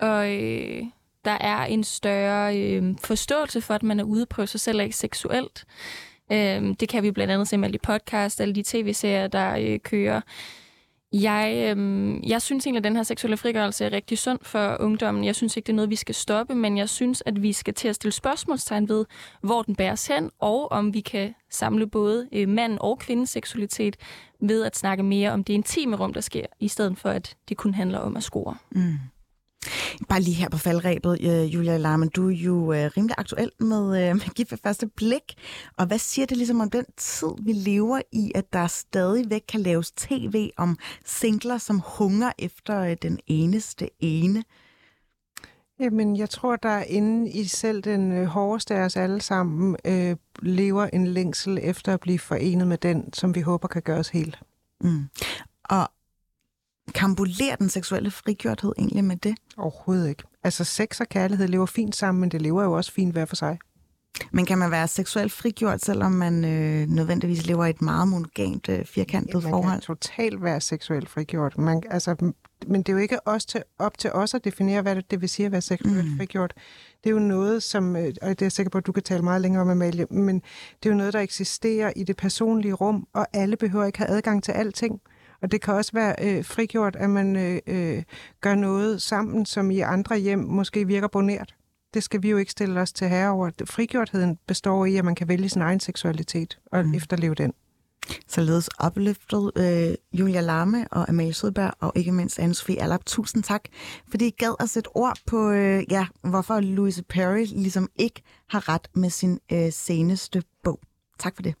[0.00, 0.82] og øh,
[1.24, 4.96] der er en større øh, forståelse for, at man er ude på sig selv ikke
[4.96, 5.64] seksuelt.
[6.32, 9.56] Øh, det kan vi blandt andet se med alle de podcast, alle de tv-serier, der
[9.60, 10.20] øh, kører.
[11.12, 15.24] Jeg, øh, jeg synes egentlig, at den her seksuelle frigørelse er rigtig sund for ungdommen.
[15.24, 17.74] Jeg synes ikke, det er noget, vi skal stoppe, men jeg synes, at vi skal
[17.74, 19.04] til at stille spørgsmålstegn ved,
[19.40, 23.96] hvor den bæres hen, og om vi kan samle både øh, mand og kvindens seksualitet
[24.40, 27.56] ved at snakke mere om det intime rum, der sker, i stedet for, at det
[27.56, 28.56] kun handler om at score.
[28.70, 28.94] Mm.
[30.08, 34.08] Bare lige her på faldrebet, øh, Julia Larmen, du er jo øh, rimelig aktuel med,
[34.08, 35.34] øh, med Gift ved første blik.
[35.76, 39.60] Og hvad siger det ligesom om den tid, vi lever i, at der stadigvæk kan
[39.60, 44.44] laves tv om singler, som hunger efter den eneste ene?
[45.80, 50.16] Jamen, jeg tror, der inde i selv den øh, hårdeste af os alle sammen øh,
[50.42, 54.08] lever en længsel efter at blive forenet med den, som vi håber kan gøre os
[54.08, 54.38] helt.
[54.80, 55.04] Mm.
[55.64, 55.88] Og
[56.92, 59.34] kambulerer den seksuelle frigjorthed egentlig med det?
[59.56, 60.22] Overhovedet ikke.
[60.44, 63.36] Altså sex og kærlighed lever fint sammen, men det lever jo også fint hver for
[63.36, 63.58] sig.
[64.30, 68.68] Men kan man være seksuelt frigjort, selvom man øh, nødvendigvis lever i et meget monogamt,
[68.68, 69.70] øh, firkantet ja, man forhold?
[69.70, 71.58] Man kan totalt være seksuelt frigjort.
[71.58, 72.32] Man, altså,
[72.66, 75.28] men det er jo ikke os til, op til os at definere, hvad det, vil
[75.28, 76.16] sige at være seksuelt mm.
[76.16, 76.54] frigjort.
[77.04, 79.02] Det er jo noget, som, øh, og det er jeg sikker på, at du kan
[79.02, 80.42] tale meget længere om, Amalie, men
[80.82, 84.10] det er jo noget, der eksisterer i det personlige rum, og alle behøver ikke have
[84.10, 85.00] adgang til alting.
[85.42, 88.02] Og det kan også være øh, frigjort, at man øh, øh,
[88.40, 91.54] gør noget sammen, som i andre hjem måske virker bonert.
[91.94, 93.50] Det skal vi jo ikke stille os til herover.
[93.64, 96.94] Frigjortheden består i, at man kan vælge sin egen seksualitet og mm.
[96.94, 97.52] efterleve den.
[98.28, 103.04] Således opløftet øh, Julia Larme og Amalie Sødberg og ikke mindst Anne-Sophie Allap.
[103.06, 103.64] Tusind tak,
[104.08, 108.68] fordi I gad at sætte ord på, øh, ja, hvorfor Louise Perry ligesom ikke har
[108.68, 110.80] ret med sin øh, seneste bog.
[111.18, 111.54] Tak for det.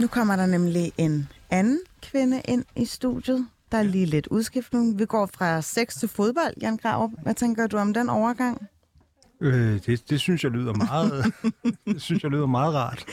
[0.00, 3.46] Nu kommer der nemlig en anden kvinde ind i studiet.
[3.72, 4.98] Der er lige lidt udskiftning.
[4.98, 7.10] Vi går fra sex til fodbold, Jan Grav.
[7.22, 8.66] Hvad tænker du om den overgang?
[9.40, 11.32] Øh, det, det synes jeg lyder meget,
[11.86, 13.04] det synes jeg lyder meget rart.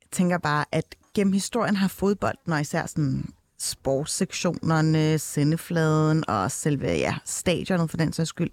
[0.00, 6.86] Jeg tænker bare, at gennem historien har fodbolden, og især sådan sportssektionerne, sendefladen og selve
[6.86, 8.50] ja, stadionet for den sags skyld,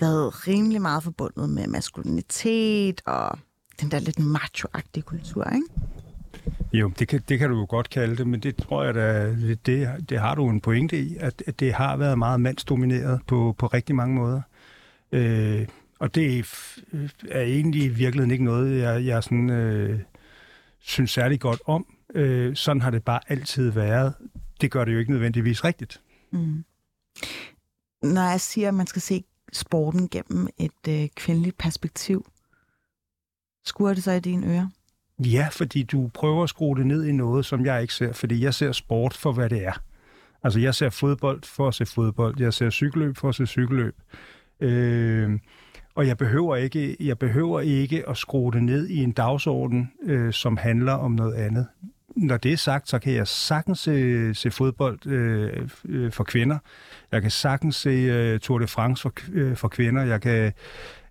[0.00, 3.38] været rimelig meget forbundet med maskulinitet og
[3.80, 5.66] den der lidt macho-agtige kultur, ikke?
[6.72, 9.36] Jo, det kan, det kan du jo godt kalde det, men det tror jeg da,
[9.66, 13.54] det, det, har du en pointe i, at, at det har været meget mandsdomineret på,
[13.58, 14.40] på rigtig mange måder.
[15.12, 15.66] Øh,
[15.98, 16.46] og det
[16.92, 20.00] øh, er egentlig i virkeligheden ikke noget, jeg, jeg sådan, øh,
[20.78, 21.86] synes særlig godt om.
[22.14, 24.14] Øh, sådan har det bare altid været.
[24.60, 26.00] Det gør det jo ikke nødvendigvis rigtigt.
[26.30, 26.64] Mm.
[28.02, 32.26] Når jeg siger, at man skal se sporten gennem et øh, kvindeligt perspektiv,
[33.64, 34.68] skuer det så i dine ører?
[35.26, 38.44] Ja, fordi du prøver at skrue det ned i noget, som jeg ikke ser, fordi
[38.44, 39.82] jeg ser sport for, hvad det er.
[40.44, 42.40] Altså, jeg ser fodbold for at se fodbold.
[42.40, 43.94] Jeg ser cykelløb for at se cykelløb.
[44.60, 45.38] Øh,
[45.94, 50.32] og jeg behøver ikke, jeg behøver ikke at skrue det ned i en dagsorden, øh,
[50.32, 51.66] som handler om noget andet.
[52.16, 56.58] Når det er sagt, så kan jeg sagtens se, se fodbold øh, øh, for kvinder.
[57.12, 60.02] Jeg kan sagtens se øh, Tour de France for, øh, for kvinder.
[60.02, 60.52] Jeg kan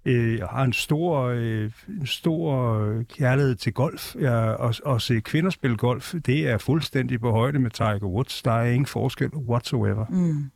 [0.05, 4.15] øh, har en stor, øh, en stor kærlighed til golf.
[4.15, 8.41] Jeg, og, og se kvinder spille golf, det er fuldstændig på højde med Tiger Woods.
[8.41, 10.05] Der er ingen forskel whatsoever.
[10.09, 10.51] Mm.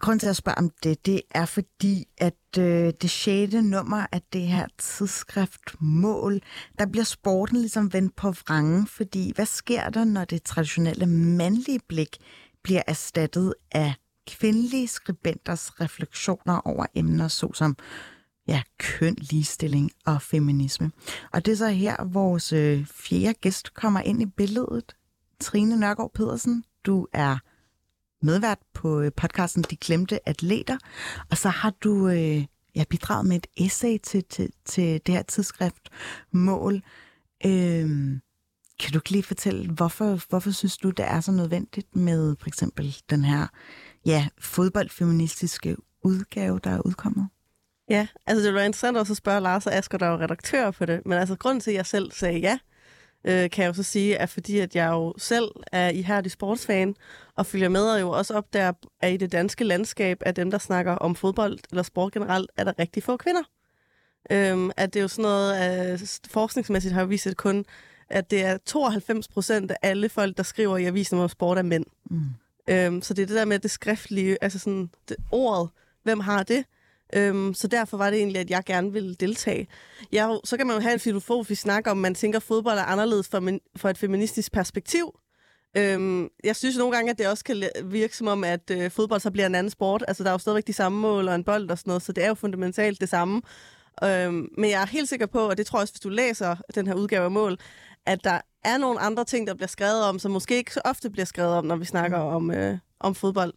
[0.00, 4.22] Grunden til at spørge om det, det er fordi, at øh, det sjette nummer af
[4.32, 6.40] det her tidsskrift Mål,
[6.78, 11.80] der bliver sporten ligesom vendt på vrangen, fordi hvad sker der, når det traditionelle mandlige
[11.88, 12.16] blik
[12.62, 13.94] bliver erstattet af
[14.38, 17.76] kvindelige skribenters refleksioner over emner såsom
[18.48, 20.92] ja, køn, ligestilling og feminisme.
[21.32, 24.96] Og det er så her, vores øh, fjerde gæst kommer ind i billedet.
[25.40, 27.38] Trine Nørgaard Pedersen, du er
[28.22, 30.78] medvært på øh, podcasten De Glemte Atleter,
[31.30, 35.22] og så har du øh, ja, bidraget med et essay til, til, til det her
[35.22, 35.88] tidsskrift
[36.32, 36.82] Mål.
[37.46, 38.20] Øh,
[38.80, 42.48] kan du ikke lige fortælle, hvorfor, hvorfor synes du, det er så nødvendigt med for
[42.48, 43.46] eksempel den her
[44.06, 47.28] ja, fodboldfeministiske udgave, der er udkommet?
[47.90, 50.84] Ja, altså det var interessant også at spørge Lars og Asger, der er redaktør på
[50.84, 51.06] det.
[51.06, 52.58] Men altså grunden til, at jeg selv sagde ja,
[53.24, 56.94] øh, kan jeg jo så sige, er fordi, at jeg jo selv er ihærdig sportsfan,
[57.36, 60.50] og følger med og jo også op der, at i det danske landskab, af dem,
[60.50, 63.42] der snakker om fodbold eller sport generelt, er der rigtig få kvinder.
[64.30, 67.64] Øhm, at det er jo sådan noget, at forskningsmæssigt har vist, at kun
[68.10, 71.62] at det er 92 procent af alle folk, der skriver i avisen om sport, er
[71.62, 71.84] mænd.
[72.10, 72.20] Mm.
[72.70, 75.68] Øhm, så det er det der med det skriftlige, altså sådan det, ordet,
[76.02, 76.64] hvem har det?
[77.14, 79.68] Øhm, så derfor var det egentlig, at jeg gerne ville deltage.
[80.12, 82.82] Jeg, så kan man jo have en filosofisk snak om, man tænker, at fodbold er
[82.82, 85.20] anderledes for, for et feministisk perspektiv.
[85.76, 89.20] Øhm, jeg synes nogle gange, at det også kan virke som om, at øh, fodbold
[89.20, 90.04] så bliver en anden sport.
[90.08, 92.12] Altså, der er jo stadigvæk de samme mål og en bold og sådan noget, så
[92.12, 93.42] det er jo fundamentalt det samme.
[94.04, 96.56] Øhm, men jeg er helt sikker på, og det tror jeg også, hvis du læser
[96.74, 97.58] den her udgave af mål,
[98.06, 101.10] at der er nogle andre ting, der bliver skrevet om, som måske ikke så ofte
[101.10, 103.52] bliver skrevet om, når vi snakker om, øh, om fodbold.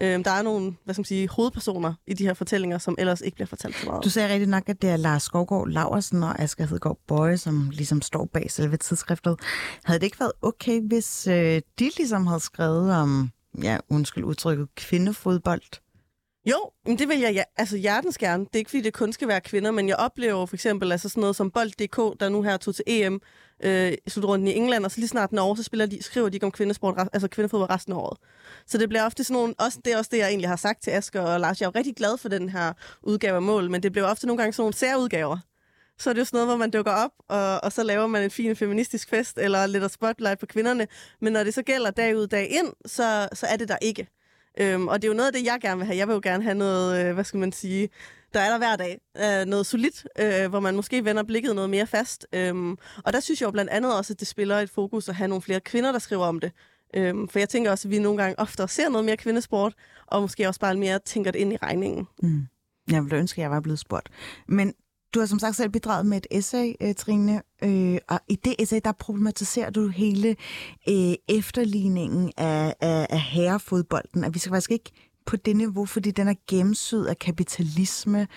[0.00, 3.20] Øh, der er nogle hvad skal man sige, hovedpersoner i de her fortællinger, som ellers
[3.20, 4.04] ikke bliver fortalt så meget.
[4.04, 7.70] Du sagde rigtig nok, at det er Lars Skovgaard Laversen og Asger Hedegaard Bøje, som
[7.70, 9.36] ligesom står bag selve tidsskriftet.
[9.84, 13.30] Havde det ikke været okay, hvis øh, de ligesom havde skrevet om,
[13.62, 15.62] ja, undskyld udtrykket, kvindefodbold?
[16.50, 18.44] Jo, men det vil jeg ja, altså hjertens gerne.
[18.44, 21.08] Det er ikke, fordi det kun skal være kvinder, men jeg oplever for eksempel altså
[21.08, 23.20] sådan noget som Bold.dk, der nu her tog til EM,
[23.62, 26.36] øh, slutrunden i England, og så lige snart den over, så spiller de, skriver de
[26.36, 28.18] ikke om kvindesport, altså kvindefodbold resten af året.
[28.66, 30.82] Så det bliver ofte sådan nogle, også, det er også det, jeg egentlig har sagt
[30.82, 31.60] til Asger og Lars.
[31.60, 34.26] Jeg er jo rigtig glad for den her udgave af mål, men det bliver ofte
[34.26, 35.38] nogle gange sådan nogle særudgaver.
[35.98, 38.22] Så er det jo sådan noget, hvor man dukker op, og, og så laver man
[38.22, 40.86] en fin feministisk fest, eller lidt spotlight på kvinderne.
[41.20, 44.06] Men når det så gælder dag ud, dag ind, så, så er det der ikke.
[44.60, 45.96] Øhm, og det er jo noget af det, jeg gerne vil have.
[45.96, 47.88] Jeg vil jo gerne have noget, øh, hvad skal man sige,
[48.34, 49.00] der er der hver dag.
[49.16, 52.26] Øh, noget solidt, øh, hvor man måske vender blikket noget mere fast.
[52.32, 55.14] Øhm, og der synes jeg jo blandt andet også, at det spiller et fokus at
[55.14, 56.52] have nogle flere kvinder, der skriver om det.
[56.94, 59.74] Øhm, for jeg tænker også, at vi nogle gange oftere ser noget mere kvindesport,
[60.06, 62.08] og måske også bare mere tænker det ind i regningen.
[62.22, 62.46] Mm.
[62.90, 64.08] Jeg ville ønske, at jeg var blevet spurgt.
[64.46, 64.74] Men
[65.14, 68.54] du har som sagt selv bidraget med et essay, øh, Trine, øh, og i det
[68.58, 70.36] essay, der problematiserer du hele
[70.88, 74.90] øh, efterligningen af, af, af herrefodbolden, at vi skal faktisk ikke
[75.26, 78.28] på det niveau, fordi den er gennemsydet af kapitalisme.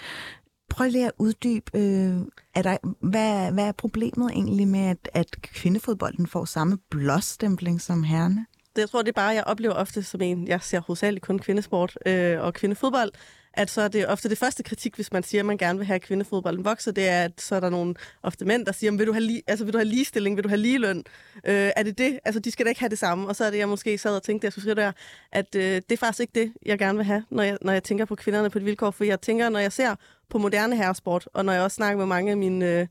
[0.69, 2.19] Prøv lige at uddybe, øh,
[2.55, 2.77] er der,
[3.09, 8.45] hvad, hvad er problemet egentlig med, at, at kvindefodbolden får samme blåstempling som herrene?
[8.75, 11.39] Det, jeg tror, det er bare, jeg oplever ofte som en, jeg ser hovedsageligt kun
[11.39, 13.11] kvindesport øh, og kvindefodbold,
[13.53, 15.87] at så er det ofte det første kritik, hvis man siger, at man gerne vil
[15.87, 19.07] have kvindefodbolden vokser, det er, at så er der nogle ofte mænd, der siger, vil
[19.07, 21.03] du have, li- altså, vil du have ligestilling, vil du have ligeløn?
[21.45, 22.19] Øh, er det det?
[22.25, 23.27] Altså, de skal da ikke have det samme.
[23.27, 24.91] Og så er det, jeg måske sad og tænkte, at jeg skulle skrive der,
[25.31, 27.83] at øh, det er faktisk ikke det, jeg gerne vil have, når jeg, når jeg
[27.83, 28.91] tænker på kvinderne på et vilkår.
[28.91, 29.95] For jeg tænker, når jeg ser
[30.29, 32.87] på moderne herresport, og når jeg også snakker med mange af mine øh,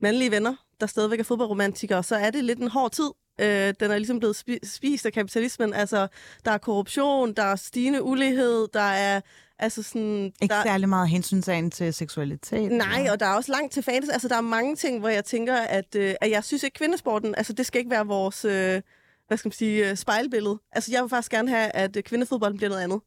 [0.00, 3.10] mandlige venner, der stadigvæk er fodboldromantikere, så er det lidt en hård tid.
[3.40, 5.74] Øh, den er ligesom blevet spi- spist af kapitalismen.
[5.74, 6.06] Altså,
[6.44, 9.20] der er korruption, der er stigende ulighed, der er
[9.58, 12.72] Altså sådan, Ikke der, særlig meget hensynsagen til seksualitet?
[12.72, 13.12] Nej, eller?
[13.12, 14.08] og der er også langt til fans.
[14.08, 17.34] Altså, der er mange ting, hvor jeg tænker, at, øh, at jeg synes ikke, kvindesporten,
[17.34, 18.82] altså det skal ikke være vores, øh,
[19.28, 20.58] hvad skal man sige, øh, spejlbillede.
[20.72, 23.00] Altså, jeg vil faktisk gerne have, at øh, kvindefodbolden bliver noget andet.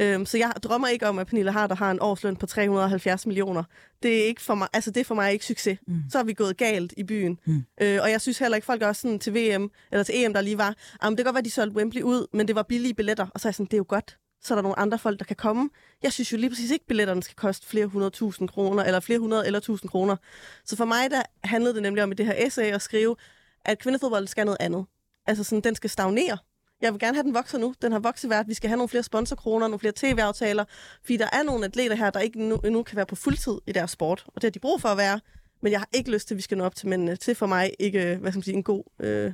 [0.00, 3.62] Øhm, så jeg drømmer ikke om, at Pernille Harder har en årsløn på 370 millioner.
[4.02, 5.78] Det er, ikke for mig, altså det er for mig ikke succes.
[5.86, 6.02] Mm.
[6.10, 7.38] Så er vi gået galt i byen.
[7.46, 7.64] Mm.
[7.80, 10.32] Øh, og jeg synes heller ikke, folk er også sådan til VM, eller til EM,
[10.34, 12.62] der lige var, jamen, det kan godt være, de solgte Wembley ud, men det var
[12.62, 13.26] billige billetter.
[13.34, 15.18] Og så er jeg sådan, det er jo godt så er der nogle andre folk,
[15.18, 15.70] der kan komme.
[16.02, 19.00] Jeg synes jo lige præcis ikke, at billetterne skal koste flere hundrede tusind kroner, eller
[19.00, 20.16] flere hundrede eller tusind kroner.
[20.64, 23.16] Så for mig, der handlede det nemlig om i det her essay at skrive,
[23.64, 24.84] at kvindefodbold skal noget andet.
[25.26, 26.38] Altså sådan, den skal stagnere.
[26.80, 27.74] Jeg vil gerne have, den vokser nu.
[27.82, 28.46] Den har vokset værd.
[28.46, 30.64] Vi skal have nogle flere sponsorkroner, nogle flere tv-aftaler.
[31.00, 33.72] Fordi der er nogle atleter her, der ikke nu, endnu kan være på fuldtid i
[33.72, 34.24] deres sport.
[34.26, 35.20] Og det har de brug for at være.
[35.62, 37.16] Men jeg har ikke lyst til, at vi skal nå op til mændene.
[37.16, 39.32] Til for mig ikke, øh, hvad skal man sige, en god, øh,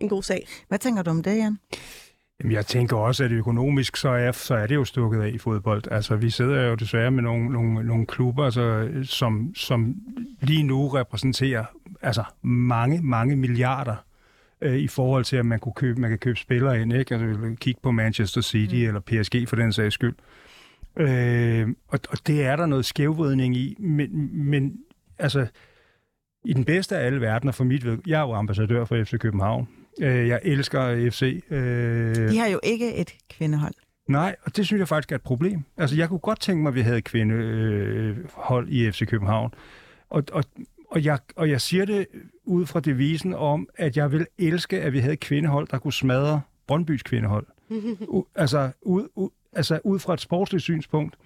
[0.00, 0.48] en god sag.
[0.68, 1.58] Hvad tænker du om det, Jan?
[2.40, 5.38] Jamen, jeg tænker også, at økonomisk, så er, så er det jo stukket af i
[5.38, 5.82] fodbold.
[5.90, 9.96] Altså, vi sidder jo desværre med nogle, nogle, nogle klubber, altså, som, som
[10.40, 11.64] lige nu repræsenterer
[12.02, 13.96] altså, mange, mange milliarder
[14.60, 16.92] øh, i forhold til, at man, kunne købe, man kan købe spillere ind.
[16.92, 17.14] Ikke?
[17.14, 18.82] Altså, kigge på Manchester City mm.
[18.82, 20.14] eller PSG for den sags skyld.
[20.96, 24.78] Øh, og, og det er der noget skævvridning i, men, men
[25.18, 25.46] altså,
[26.44, 29.18] i den bedste af alle verdener for mit ved, jeg er jo ambassadør for FC
[29.18, 29.68] København.
[30.00, 31.42] Øh, jeg elsker FC.
[31.50, 33.74] Øh, De har jo ikke et kvindehold.
[34.08, 35.62] Nej, og det synes jeg faktisk er et problem.
[35.76, 39.54] Altså, jeg kunne godt tænke mig, at vi havde et kvindehold i FC København.
[40.10, 40.44] Og, og,
[40.90, 42.06] og, jeg, og jeg siger det
[42.44, 45.92] ud fra devisen om, at jeg vil elske, at vi havde et kvindehold, der kunne
[45.92, 47.46] smadre Brøndbys kvindehold.
[48.08, 51.16] U, altså, ud, u, altså, ud fra et sportsligt synspunkt.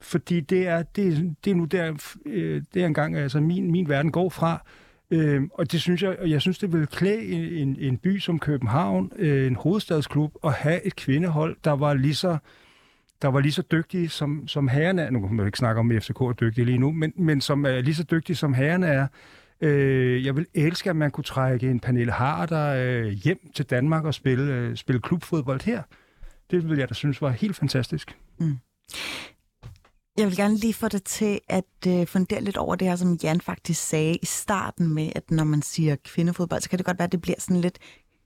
[0.00, 3.88] Fordi det er, det, det er nu der, øh, det er engang, altså min, min
[3.88, 4.64] verden går fra.
[5.14, 8.38] Øh, og det synes jeg, jeg synes, det ville klæde en, en, en by som
[8.38, 12.38] København, øh, en hovedstadsklub, at have et kvindehold, der var lige så,
[13.22, 15.10] der var lige så dygtige som, som herrerne er.
[15.10, 17.66] Nu kan man ikke snakke om, at FCK er dygtige lige nu, men, men som
[17.66, 19.06] er lige så dygtige som herrerne er.
[19.60, 24.04] Øh, jeg vil elske, at man kunne trække en Pernille Harder øh, hjem til Danmark
[24.04, 25.82] og spille, øh, spille klubfodbold her.
[26.50, 28.16] Det vil jeg da synes var helt fantastisk.
[28.38, 28.58] Mm.
[30.18, 33.18] Jeg vil gerne lige få dig til at øh, fundere lidt over det her, som
[33.22, 36.98] Jan faktisk sagde i starten med, at når man siger kvindefodbold, så kan det godt
[36.98, 37.78] være, at det bliver sådan lidt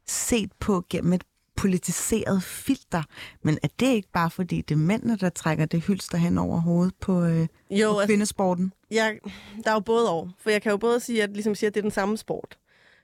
[0.07, 1.25] set på gennem et
[1.57, 3.03] politiseret filter.
[3.43, 6.61] Men er det ikke bare fordi, det er mændene, der trækker det hylster hen over
[6.61, 8.65] hovedet på, øh, jo, på kvindesporten?
[8.65, 9.19] Altså, jeg,
[9.65, 10.29] der er jo både over.
[10.39, 12.59] For jeg kan jo både sige, at, ligesom siger, at det er den samme sport.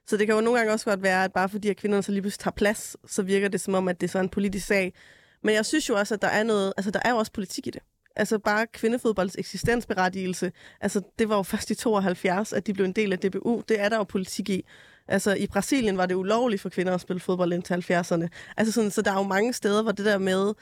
[0.06, 2.12] Så det kan jo nogle gange også godt være, at bare fordi at kvinderne så
[2.12, 4.66] lige pludselig tager plads, så virker det som om, at det er så en politisk
[4.66, 4.94] sag.
[5.42, 7.66] Men jeg synes jo også, at der er noget, altså der er jo også politik
[7.66, 7.82] i det.
[8.16, 10.52] Altså bare kvindefodbolds eksistensberettigelse.
[10.80, 13.62] Altså det var jo først i 72, at de blev en del af DBU.
[13.68, 14.64] Det er der jo politik i.
[15.08, 18.28] Altså i Brasilien var det ulovligt for kvinder at spille fodbold indtil 70'erne.
[18.56, 20.54] Altså sådan, så der er jo mange steder, hvor det der med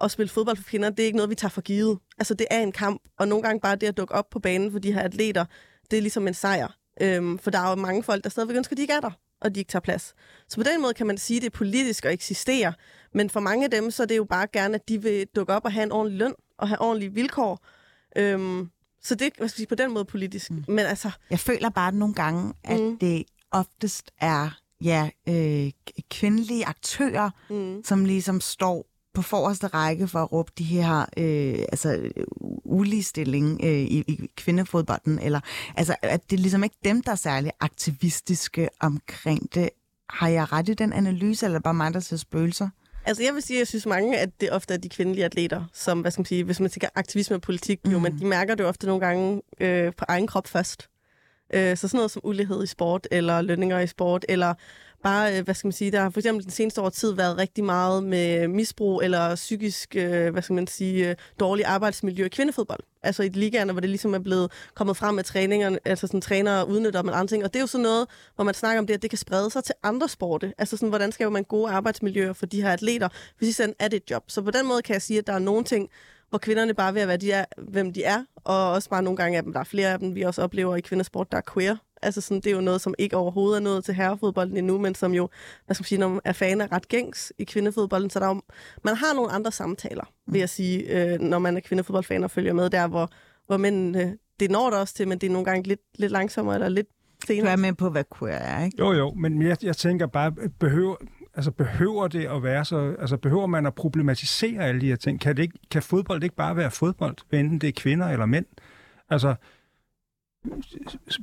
[0.00, 1.98] at spille fodbold for kvinder, det er ikke noget, vi tager for givet.
[2.18, 4.72] Altså det er en kamp, og nogle gange bare det at dukke op på banen
[4.72, 5.44] for de her atleter,
[5.90, 6.68] det er ligesom en sejr.
[7.00, 9.10] Øhm, for der er jo mange folk, der stadigvæk ønsker, at de ikke er der,
[9.40, 10.14] og de ikke tager plads.
[10.48, 12.72] Så på den måde kan man sige, at det er politisk at eksistere.
[13.14, 15.52] Men for mange af dem, så er det jo bare gerne, at de vil dukke
[15.52, 17.60] op og have en ordentlig løn og have ordentlige vilkår.
[18.16, 18.70] Øhm,
[19.02, 20.50] så det er sige, på den måde politisk.
[20.50, 20.64] Mm.
[20.68, 21.10] Men altså...
[21.30, 22.98] Jeg føler bare nogle gange, at mm.
[22.98, 24.50] det oftest er
[24.80, 25.70] ja, øh,
[26.10, 27.84] kvindelige aktører, mm.
[27.84, 32.10] som ligesom står på forreste række for at råbe de her øh, altså,
[32.64, 35.40] uligestilling øh, i, i kvindefodbolden, eller
[35.76, 39.70] altså, at det er ligesom ikke dem, der er særlig aktivistiske omkring det.
[40.10, 42.68] Har jeg ret i den analyse, eller bare mig, der ser spøgelser?
[43.08, 45.64] Altså jeg vil sige, at jeg synes mange, at det ofte er de kvindelige atleter,
[45.72, 47.92] som, hvad skal man sige, hvis man tænker aktivisme og politik, mm.
[47.92, 50.88] jo, men de mærker det jo ofte nogle gange øh, på egen krop først.
[51.54, 54.54] Øh, så sådan noget som ulighed i sport, eller lønninger i sport, eller
[55.02, 57.38] bare, øh, hvad skal man sige, der har for eksempel den seneste år tid været
[57.38, 62.28] rigtig meget med misbrug eller psykisk, øh, hvad skal man sige, øh, dårlig arbejdsmiljø i
[62.28, 62.80] kvindefodbold.
[63.02, 66.68] Altså i ligaerne, hvor det ligesom er blevet kommet frem med træningerne, altså sådan trænere
[66.68, 67.44] udnytter med andre ting.
[67.44, 69.50] Og det er jo sådan noget, hvor man snakker om det, at det kan sprede
[69.50, 70.54] sig til andre sporte.
[70.58, 73.88] Altså sådan, hvordan skaber man gode arbejdsmiljøer for de her atleter, hvis de sådan er
[73.88, 74.24] det et job.
[74.28, 75.90] Så på den måde kan jeg sige, at der er nogle ting,
[76.28, 79.16] hvor kvinderne bare ved at være de er, hvem de er, og også bare nogle
[79.16, 81.52] gange af dem, der er flere af dem, vi også oplever i kvindesport, der er
[81.54, 81.76] queer.
[82.02, 84.94] Altså sådan, det er jo noget, som ikke overhovedet er nået til herrefodbolden endnu, men
[84.94, 85.28] som jo,
[85.66, 88.26] hvad skal man sige, når man er fan af ret gængs i kvindefodbolden, så der
[88.26, 88.42] er jo,
[88.84, 92.52] man har nogle andre samtaler, vil jeg sige, øh, når man er kvindefodboldfan og følger
[92.52, 93.10] med der, hvor,
[93.46, 96.54] hvor mændene, det når der også til, men det er nogle gange lidt, lidt langsommere
[96.54, 96.88] eller lidt
[97.26, 97.46] senere.
[97.46, 98.76] Du er med på, hvad queer er, ikke?
[98.78, 100.96] Jo, jo, men jeg, jeg tænker bare, behøver,
[101.34, 105.20] altså behøver det at være så, altså behøver man at problematisere alle de her ting?
[105.20, 108.46] Kan, det ikke, kan fodbold ikke bare være fodbold, enten det er kvinder eller mænd?
[109.10, 109.34] Altså,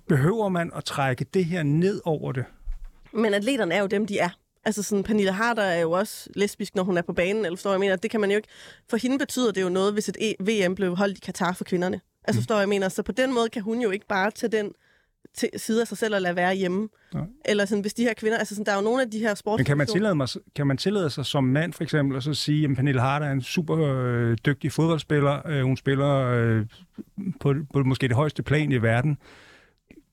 [0.07, 2.45] behøver man at trække det her ned over det?
[3.13, 4.29] Men atleterne er jo dem, de er.
[4.65, 7.71] Altså sådan, Pernille Harder er jo også lesbisk, når hun er på banen, eller forstår
[7.71, 8.47] jeg mener, det kan man jo ikke...
[8.89, 11.63] For hende betyder det jo noget, hvis et E- VM blev holdt i Katar for
[11.63, 12.01] kvinderne.
[12.23, 14.71] Altså forstår jeg mener, så på den måde kan hun jo ikke bare tage den
[15.33, 16.89] til side af sig selv og lade være hjemme.
[17.13, 17.23] Nej.
[17.45, 19.35] Eller sådan, hvis de her kvinder, altså sådan, der er jo nogle af de her
[19.35, 19.59] sports...
[19.59, 22.33] Men kan man, tillade mig, kan man tillade sig som mand for eksempel at så
[22.33, 25.47] sige, at Pernille Harder er en super øh, dygtig fodboldspiller.
[25.47, 26.65] Øh, hun spiller øh,
[27.39, 29.17] på, på måske det højeste plan i verden.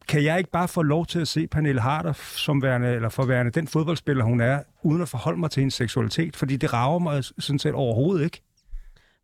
[0.09, 3.25] Kan jeg ikke bare få lov til at se Pernille Harder som værende, eller for
[3.25, 6.37] værende den fodboldspiller, hun er, uden at forholde mig til hendes seksualitet?
[6.37, 8.43] Fordi det rager mig sådan set overhovedet ikke.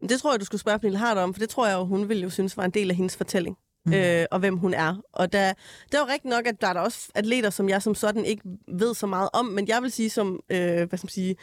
[0.00, 2.08] Men det tror jeg, du skulle spørge Pernille Harder om, for det tror jeg hun
[2.08, 3.56] ville jo synes var en del af hendes fortælling.
[3.86, 3.92] Mm.
[3.92, 4.96] Øh, og hvem hun er.
[5.12, 5.52] Og der,
[5.86, 8.24] det er jo rigtigt nok, at der er der også atleter, som jeg som sådan
[8.24, 10.58] ikke ved så meget om, men jeg vil sige som, øh,
[10.88, 11.36] hvad skal man sige,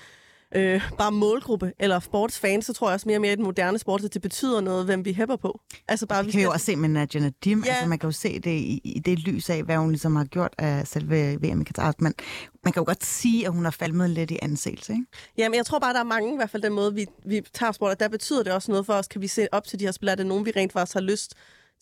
[0.56, 3.80] øh, bare målgruppe eller sportsfan, så tror jeg også mere og mere i den moderne
[3.80, 5.60] sport, at det betyder noget, hvem vi hæpper på.
[5.88, 7.64] Altså bare, Det kan vi jo også se med Nadia Nadim.
[7.66, 7.72] Ja.
[7.72, 10.26] Altså, man kan jo se det i, i det lys af, hvad hun ligesom har
[10.26, 11.94] gjort af selve VM i Katar.
[12.00, 12.14] Men
[12.64, 15.06] man kan jo godt sige, at hun har falmet lidt i anseelse, ikke?
[15.38, 17.72] Jamen, jeg tror bare, der er mange, i hvert fald den måde, vi, vi tager
[17.72, 19.08] sport, og der betyder det også noget for os.
[19.08, 20.12] Kan vi se op til de her spillere?
[20.12, 21.34] Er det nogen, vi rent faktisk har lyst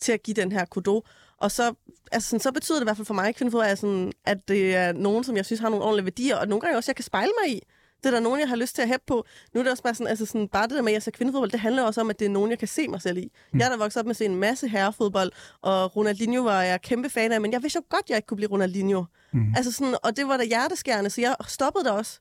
[0.04, 1.02] til at give den her kudo?
[1.38, 1.74] Og så,
[2.12, 4.76] altså sådan, så betyder det i hvert fald for mig, kvindefodbold, at, sådan, at det
[4.76, 7.04] er nogen, som jeg synes har nogle ordentlige værdier, og nogle gange også, jeg kan
[7.04, 7.60] spejle mig i.
[8.02, 9.24] Det er der nogen, jeg har lyst til at hæppe på.
[9.54, 11.10] Nu er det også bare sådan, altså sådan, bare det der med, at jeg ser
[11.10, 13.32] kvindefodbold, det handler også om, at det er nogen, jeg kan se mig selv i.
[13.52, 13.58] Mm.
[13.58, 15.32] Jeg er da vokset op med at se en masse herrefodbold,
[15.62, 18.36] og Ronaldinho var jeg kæmpe fan af, men jeg vidste jo godt, jeg ikke kunne
[18.36, 19.04] blive Ronaldinho.
[19.32, 19.54] Mm.
[19.56, 22.20] Altså sådan, og det var da hjerteskærende, så jeg stoppede det også.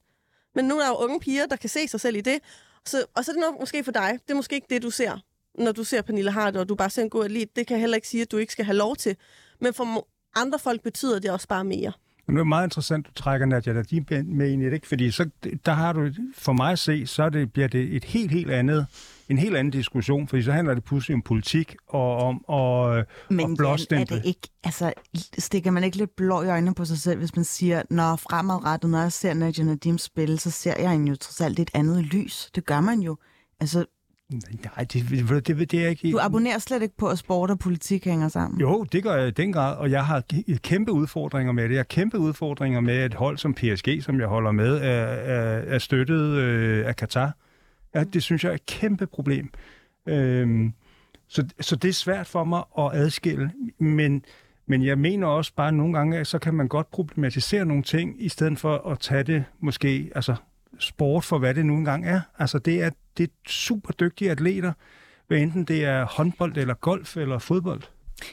[0.56, 2.40] Men nu er der jo unge piger, der kan se sig selv i det.
[2.86, 4.20] Så, og så er det nok måske for dig.
[4.28, 5.20] Det er måske ikke det, du ser,
[5.60, 7.56] når du ser Pernille Harder, og du bare ser en god atlet.
[7.56, 9.16] Det kan jeg heller ikke sige, at du ikke skal have lov til.
[9.62, 11.92] Men for andre folk betyder det også bare mere.
[12.28, 14.88] Men det er meget interessant, du trækker Nadia Nadim med ind i det, ikke?
[14.88, 15.30] fordi så,
[15.66, 18.86] der har du, for mig at se, så det, bliver det et helt, helt andet,
[19.30, 23.58] en helt anden diskussion, fordi så handler det pludselig om politik og om at, Men
[23.58, 24.16] blåstemple.
[24.16, 24.94] er det ikke, altså,
[25.38, 28.90] stikker man ikke lidt blå i øjnene på sig selv, hvis man siger, når fremadrettet,
[28.90, 32.04] når jeg ser Nadia Nadim spille, så ser jeg hende jo trods alt et andet
[32.06, 32.50] lys.
[32.56, 33.18] Det gør man jo.
[33.60, 33.86] Altså,
[34.34, 36.12] Nej, det, det, det, det er ikke...
[36.12, 38.62] du abonnerer slet ikke på, at sport og politik hænger sammen.
[38.62, 40.24] Jo, det gør jeg i den grad, og jeg har
[40.64, 41.70] kæmpe udfordringer med det.
[41.70, 45.62] Jeg har kæmpe udfordringer med et hold som PSG, som jeg holder med, er, er,
[45.76, 47.36] er støttet øh, af Katar.
[47.96, 49.50] Ja, det synes jeg er et kæmpe problem.
[50.08, 50.74] Øhm,
[51.28, 54.26] så, så det er svært for mig at adskille, men,
[54.68, 58.24] men jeg mener også bare nogle gange, at så kan man godt problematisere nogle ting,
[58.24, 60.36] i stedet for at tage det måske, altså
[60.80, 62.22] sport for, hvad det nu engang er.
[62.40, 64.74] Altså det er, det er super dygtige atleter,
[65.28, 67.82] hvad enten det er håndbold eller golf eller fodbold.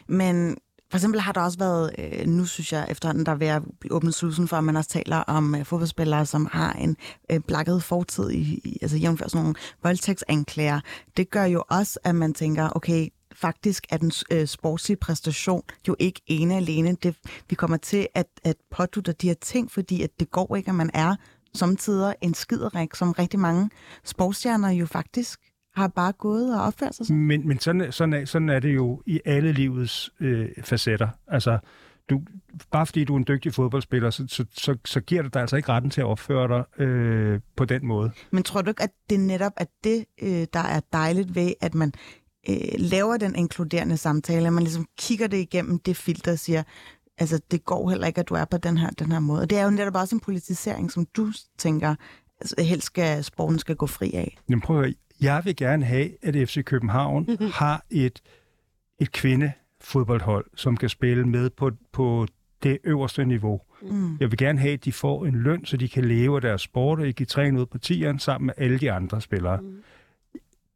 [0.06, 0.56] Men
[0.90, 3.62] for eksempel har der også været, øh, nu synes jeg efterhånden, der er ved at
[3.90, 6.96] åbne slusen for, at man også taler om øh, fodboldspillere, som har en
[7.32, 10.80] øh, blakket fortid, i, i, altså jævnfør sådan nogle voldtægtsanklager.
[11.16, 15.96] Det gør jo også, at man tænker, okay, faktisk er den øh, sportslige præstation jo
[15.98, 16.96] ikke ene alene.
[17.02, 17.16] Det,
[17.48, 20.74] vi kommer til at, at pådutte de her ting, fordi at det går ikke, at
[20.74, 21.16] man er
[21.54, 23.70] samtidig en skiderik, som rigtig mange
[24.04, 25.40] sportsstjerner jo faktisk
[25.74, 27.22] har bare gået og opført sig sådan.
[27.22, 31.08] Men, men sådan, sådan, er, sådan er det jo i alle livets øh, facetter.
[31.28, 31.58] Altså,
[32.10, 32.20] du,
[32.70, 35.56] bare fordi du er en dygtig fodboldspiller, så, så, så, så giver det dig altså
[35.56, 38.10] ikke retten til at opføre dig øh, på den måde.
[38.30, 41.74] Men tror du ikke, at det netop er det, øh, der er dejligt ved, at
[41.74, 41.92] man
[42.48, 46.62] øh, laver den inkluderende samtale, at man ligesom kigger det igennem det filter og siger,
[47.20, 49.42] altså det går heller ikke, at du er på den her, den her måde.
[49.42, 51.94] Og det er jo netop også en politisering, som du tænker,
[52.40, 54.38] altså, helst skal sporten skal gå fri af.
[54.48, 54.94] Jamen prøv at høre.
[55.20, 57.28] jeg vil gerne have, at FC København
[57.60, 58.22] har et,
[58.98, 62.26] et kvindefodboldhold, som kan spille med på, på
[62.62, 63.60] det øverste niveau.
[63.82, 64.16] Mm.
[64.20, 66.62] Jeg vil gerne have, at de får en løn, så de kan leve af deres
[66.62, 69.60] sport, og de kan træne ud på tieren sammen med alle de andre spillere.
[69.60, 69.82] Mm.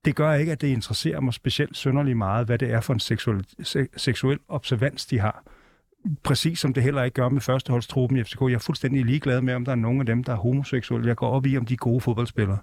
[0.04, 3.00] Det gør ikke, at det interesserer mig specielt sønderlig meget, hvad det er for en
[3.00, 5.42] seksuel, se, seksuel observans, de har.
[6.22, 8.40] Præcis som det heller ikke gør med førsteholdstruppen i FCK.
[8.40, 11.08] Jeg er fuldstændig ligeglad med, om der er nogen af dem, der er homoseksuelle.
[11.08, 12.58] Jeg går op i, om de er gode fodboldspillere.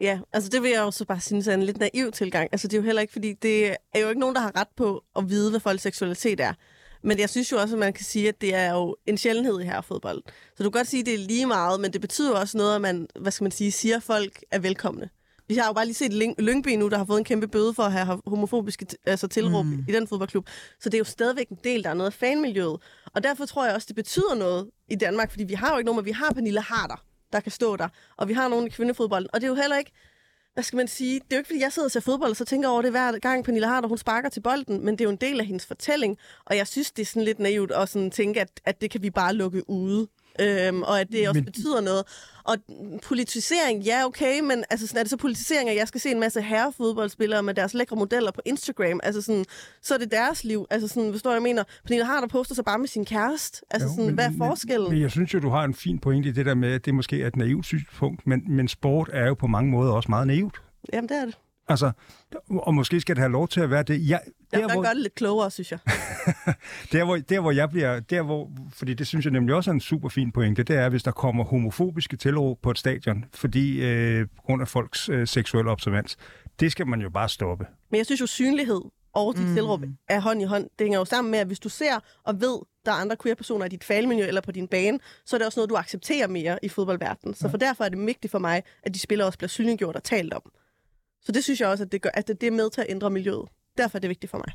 [0.00, 2.48] Ja, altså det vil jeg også bare synes er en lidt naiv tilgang.
[2.52, 4.68] Altså det er jo heller ikke, fordi det er jo ikke nogen, der har ret
[4.76, 6.52] på at vide, hvad folks seksualitet er.
[7.04, 9.60] Men jeg synes jo også, at man kan sige, at det er jo en sjældenhed
[9.60, 10.22] i her fodbold.
[10.56, 12.74] Så du kan godt sige, at det er lige meget, men det betyder også noget,
[12.74, 15.08] at man, hvad skal man sige, siger, at folk er velkomne.
[15.52, 17.74] Vi har jo bare lige set Lyng- Lyngby nu, der har fået en kæmpe bøde
[17.74, 19.84] for at have homofobiske altså tilråb mm.
[19.88, 20.48] i den fodboldklub.
[20.80, 22.76] Så det er jo stadigvæk en del, der er noget af fanmiljøet.
[23.14, 25.86] Og derfor tror jeg også, det betyder noget i Danmark, fordi vi har jo ikke
[25.86, 27.88] nogen, men vi har Pernille Harder, der kan stå der.
[28.16, 29.28] Og vi har nogen i kvindefodbolden.
[29.32, 29.92] Og det er jo heller ikke,
[30.54, 32.36] hvad skal man sige, det er jo ikke, fordi jeg sidder og ser fodbold, og
[32.36, 35.04] så tænker over det hver gang Pernille Harder, hun sparker til bolden, men det er
[35.04, 37.88] jo en del af hendes fortælling, og jeg synes, det er sådan lidt naivt at
[37.88, 40.08] sådan tænke, at, at det kan vi bare lukke ude.
[40.40, 42.04] Øhm, og at det også Men- betyder noget.
[42.44, 42.56] Og
[43.02, 46.20] politisering, ja okay, men altså, sådan, er det så politisering, at jeg skal se en
[46.20, 49.00] masse herrefodboldspillere med deres lækre modeller på Instagram?
[49.02, 49.44] Altså sådan,
[49.82, 50.66] så er det deres liv.
[50.70, 53.60] Altså sådan, hvis du jeg mener, Pernille Harder poster sig bare med sin kæreste.
[53.70, 54.90] Altså Jo, sådan, men- hvad er men- forskellen?
[54.92, 56.94] Men jeg synes jo, du har en fin pointe i det der med, at det
[56.94, 60.26] måske er et naivt synspunkt, men, men sport er jo på mange måder også meget
[60.26, 60.62] naivt.
[60.92, 61.34] Jamen, det er det.
[61.68, 61.92] Altså,
[62.48, 63.94] og måske skal det have lov til at være det.
[63.94, 64.20] Jeg, Jeg
[64.60, 65.78] der, vil hvor, gøre det lidt klogere, synes jeg.
[66.92, 68.00] der, hvor, der, hvor jeg bliver...
[68.00, 70.88] Der, hvor, fordi det synes jeg nemlig også er en super fin pointe, det er,
[70.88, 75.26] hvis der kommer homofobiske tilråb på et stadion, fordi øh, på grund af folks øh,
[75.26, 76.16] seksuelle observans.
[76.60, 77.66] Det skal man jo bare stoppe.
[77.90, 78.80] Men jeg synes jo, synlighed
[79.12, 79.54] og dit mm.
[79.54, 80.64] tilråb er hånd i hånd.
[80.78, 83.66] Det hænger jo sammen med, at hvis du ser og ved, der er andre queer-personer
[83.66, 86.58] i dit fagmiljø eller på din bane, så er det også noget, du accepterer mere
[86.62, 87.34] i fodboldverdenen.
[87.34, 90.04] Så for derfor er det vigtigt for mig, at de spillere også bliver synliggjort og
[90.04, 90.42] talt om.
[91.24, 93.10] Så det synes jeg også, at det, gør, at det er med til at ændre
[93.10, 93.48] miljøet.
[93.78, 94.54] Derfor er det vigtigt for mig.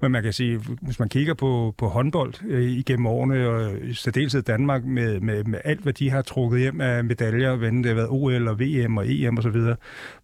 [0.00, 3.94] Men man kan sige, hvis man kigger på, på håndbold øh, igennem årene, og i
[3.94, 7.86] særdeleshed Danmark, med, med, med alt, hvad de har trukket hjem af medaljer, hvad det
[7.86, 9.60] har været OL og VM og EM osv.,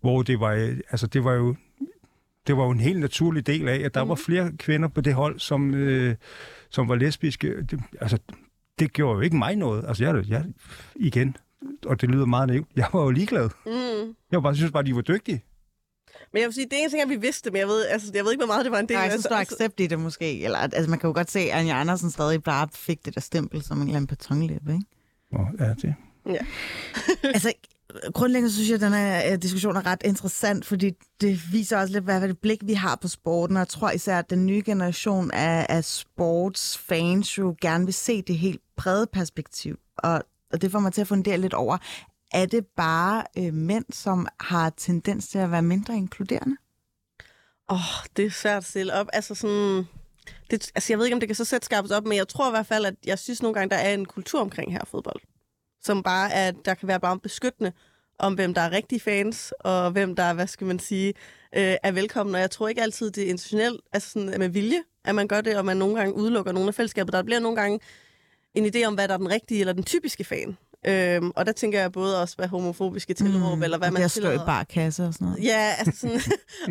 [0.01, 1.55] hvor det var, øh, altså det var jo
[2.47, 4.09] det var jo en helt naturlig del af, at der mm.
[4.09, 6.15] var flere kvinder på det hold, som, øh,
[6.71, 7.63] som var lesbiske.
[7.63, 8.19] Det, altså,
[8.79, 9.85] det gjorde jo ikke mig noget.
[9.89, 10.45] Altså, jeg, jeg
[10.97, 11.37] igen,
[11.87, 13.49] og det lyder meget naivt, jeg var jo ligeglad.
[13.67, 14.15] Mm.
[14.31, 15.43] Jeg var bare, synes bare, de var dygtige.
[16.33, 18.11] Men jeg vil sige, det er en ting, at vi vidste, men jeg ved, altså,
[18.15, 19.87] jeg ved ikke, hvor meget det var en del er ikke så stor accept i
[19.87, 20.41] det måske.
[20.45, 23.15] Eller, at- altså, man kan jo godt se, at Anja Andersen stadig bare fik det
[23.15, 24.85] der stempel som en eller anden betonlæbe, ikke?
[25.33, 25.95] Og, ja, det.
[27.35, 27.53] altså,
[28.15, 31.93] grundlæggende synes jeg, at den her øh, diskussion er ret interessant, fordi det viser også
[31.93, 34.47] lidt, hvad hvad det blik vi har på sporten, og jeg tror især, at den
[34.47, 40.23] nye generation af, af sportsfans jo gerne vil se det helt brede perspektiv, og,
[40.53, 41.79] og det får mig til at fundere lidt over,
[42.31, 46.57] er det bare øh, mænd, som har tendens til at være mindre inkluderende?
[47.71, 49.07] Åh, oh, det er svært at stille op.
[49.13, 49.87] Altså sådan...
[50.51, 52.49] Det, altså, jeg ved ikke, om det kan så sætte skabes op, men jeg tror
[52.49, 55.21] i hvert fald, at jeg synes nogle gange, der er en kultur omkring her fodbold.
[55.83, 57.73] Som bare er, at der kan være bare beskyttende
[58.19, 61.09] om, hvem der er rigtige fans, og hvem der, hvad skal man sige,
[61.57, 62.35] øh, er velkommen.
[62.35, 65.41] Og jeg tror ikke altid, det er intentionelt, altså sådan med vilje, at man gør
[65.41, 67.13] det, og man nogle gange udelukker nogle af fællesskabet.
[67.13, 67.81] Der bliver nogle gange
[68.55, 70.57] en idé om, hvad der er den rigtige eller den typiske fan.
[70.87, 74.05] Øhm, og der tænker jeg både også, hvad homofobiske tilråb, mm, eller hvad man det
[74.05, 74.47] at slå i tillader.
[74.47, 75.45] barkasse og sådan noget.
[75.45, 76.21] Ja, altså sådan,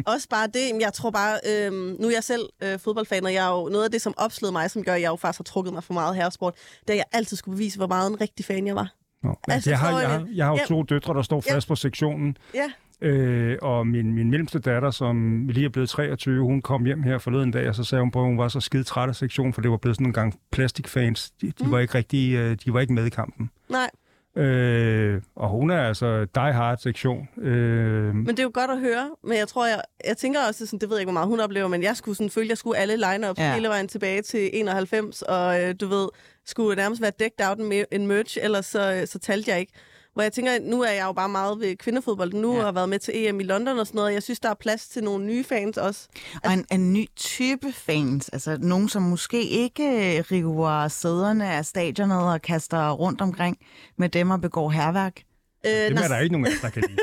[0.14, 0.82] også bare det.
[0.82, 3.86] Jeg tror bare, øhm, nu er jeg selv øh, fodboldfan, og jeg er jo, noget
[3.86, 5.94] af det, som opslåede mig, som gør, at jeg jo faktisk har trukket mig for
[5.94, 8.76] meget herresport, det er, at jeg altid skulle bevise, hvor meget en rigtig fan jeg
[8.76, 8.94] var.
[9.24, 10.66] Nå, Altså, jeg, har, jeg, jeg- har, jeg har jo Ja.
[10.66, 11.56] to døtre, der står Ja.
[11.56, 12.72] fast på sektionen, Ja,
[13.02, 17.18] Øh, og min, min mellemste datter, som lige er blevet 23, hun kom hjem her
[17.18, 19.54] forleden dag, og så sagde hun på, at hun var så skide træt af sektionen,
[19.54, 21.32] for det var blevet sådan en gang plastikfans.
[21.42, 21.72] De, de, Mm.
[21.72, 23.50] var ikke rigtig, øh, de var ikke med i kampen.
[23.70, 23.90] nej.
[24.36, 27.28] Øh, og hun er altså die hard sektion.
[27.42, 29.10] Øh, Men det er jo godt at høre.
[29.24, 31.40] Men jeg tror, jeg, jeg tænker også, sådan, det ved jeg ikke, hvor meget hun
[31.40, 33.48] oplever, men jeg skulle sådan føle, at jeg skulle alle line-ups Ja.
[33.48, 33.54] ja.
[33.56, 36.08] hele vejen tilbage til 91, og øh, du ved,
[36.46, 37.58] skulle nærmest være dækket out
[37.92, 39.74] en merch, ellers så, øh, så talte jeg ikke.
[40.18, 42.60] Hvor jeg tænker, nu er jeg jo bare meget ved kvindefodbold nu, Ja.
[42.60, 44.14] og har været med til EM i London og sådan noget.
[44.14, 46.08] Jeg synes, der er plads til nogle nye fans også.
[46.44, 52.18] Og en, en ny type fans, altså nogen, som måske ikke river sæderne af stadionet
[52.24, 53.58] og kaster rundt omkring
[53.98, 55.22] med dem og begår herværk.
[55.66, 57.00] Øh, nej, er der ikke nogen af, der kan lide.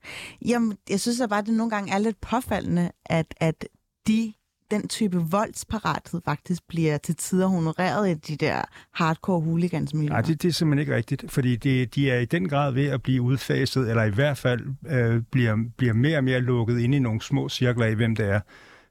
[0.52, 3.64] Jamen, jeg synes at bare, det nogle gange er lidt påfaldende, at, at
[4.06, 4.32] de,
[4.70, 8.62] den type voldsparathed faktisk bliver til tider honoreret i de der
[8.92, 10.12] hardcore hooligans-miljøer.
[10.12, 12.86] Nej, det, det er simpelthen ikke rigtigt, fordi det, de er i den grad ved
[12.86, 16.94] at blive udfaset, eller i hvert fald øh, bliver, bliver mere og mere lukket ind
[16.94, 18.40] i nogle små cirkler af, hvem det er.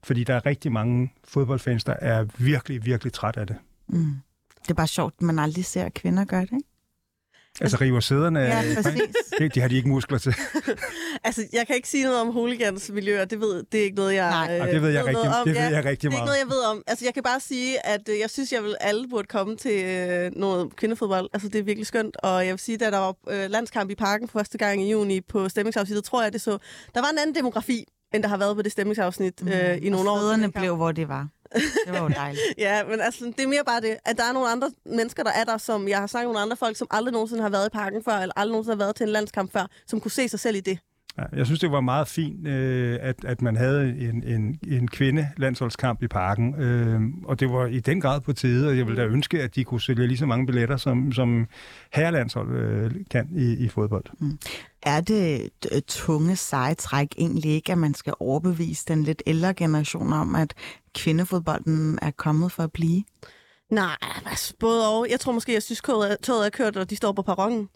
[0.03, 3.55] Fordi der er rigtig mange fodboldfans, der er virkelig, virkelig træt af det.
[3.87, 4.15] Mm.
[4.61, 6.74] Det er bare sjovt, at man aldrig ser kvinder gøre det, ikke?
[7.61, 9.01] Altså river sæderne Ja, af- præcis.
[9.39, 10.35] Det, de har de ikke muskler til.
[11.23, 13.25] Altså, jeg kan ikke sige noget om hooligans miljøer.
[13.25, 14.59] Det, ved, det er ikke noget, jeg, Nej.
[14.67, 15.45] øh, det ved jeg noget rigtig- om.
[15.47, 16.25] det ved Ja, jeg rigtig Det er ikke meget.
[16.25, 16.83] noget, jeg ved om.
[16.87, 19.83] Altså, jeg kan bare sige, at øh, jeg synes, jeg vil alle burde komme til
[19.85, 21.29] øh, noget kvindefodbold.
[21.33, 22.17] Altså, det er virkelig skønt.
[22.23, 24.91] Og jeg vil sige, da der var øh, landskamp i parken for første gang i
[24.91, 26.57] juni på stemningsafsnittet, tror jeg, det så...
[26.95, 30.09] Der var en anden demografi, end der har været på det stemningsafsnit øh, i nogle
[30.09, 30.17] år.
[30.33, 30.53] og kamp.
[30.59, 31.27] blev, hvor det var.
[31.85, 32.43] Det var jo dejligt.
[32.57, 35.31] Ja, men altså, det er mere bare det, at der er nogle andre mennesker, der
[35.31, 37.65] er der, som jeg har snakket med nogle andre folk, som aldrig nogensinde har været
[37.67, 40.29] i parken før, eller aldrig nogensinde har været til en landskamp før, som kunne se
[40.29, 40.79] sig selv i det.
[41.35, 46.03] Jeg synes, det var meget fint, øh, at, at man havde en, en, en kvinde-landsholdskamp
[46.03, 46.61] i parken.
[46.61, 49.55] Øh, og det var i den grad på tide, og jeg ville da ønske, at
[49.55, 51.47] de kunne sælge lige så mange billetter, som, som
[51.93, 54.05] herrelandshold øh, kan i, i fodbold.
[54.83, 55.49] Er det
[55.87, 60.53] tunge, seje træk egentlig ikke, at man skal overbevise den lidt ældre generation om, at
[60.95, 63.03] kvindefodbolden er kommet for at blive?
[63.69, 65.07] Nej, altså, både og.
[65.09, 67.69] Jeg tror måske, at synes, toget toget er kørt, og de står på perronen.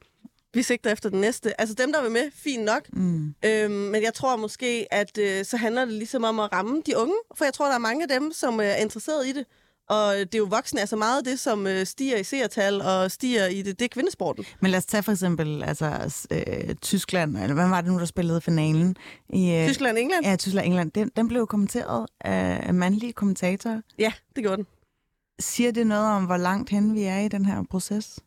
[0.53, 1.61] Vi sigter efter den næste.
[1.61, 2.81] Altså dem, der vil med, fint nok.
[2.93, 3.35] Mm.
[3.45, 6.97] Øhm, men jeg tror måske, at øh, så handler det ligesom om at ramme de
[6.97, 7.15] unge.
[7.35, 9.45] For jeg tror, der er mange af dem, som øh, er interesseret i det.
[9.89, 13.11] Og det er jo voksne, altså meget af det, som øh, stiger i seertal og
[13.11, 14.45] stiger i det, det er kvindesporten.
[14.61, 18.05] Men lad os tage for eksempel altså, øh, Tyskland, eller hvad var det nu, der
[18.05, 18.95] spillede finalen?
[19.29, 20.25] I, øh, Tyskland og England?
[20.25, 20.91] Ja, Tyskland England.
[20.91, 23.81] Den, den blev kommenteret af af mandlige kommentatorer.
[23.99, 24.67] Ja, det gjorde den.
[25.39, 28.19] Siger det noget om, hvor langt hen vi er i den her proces?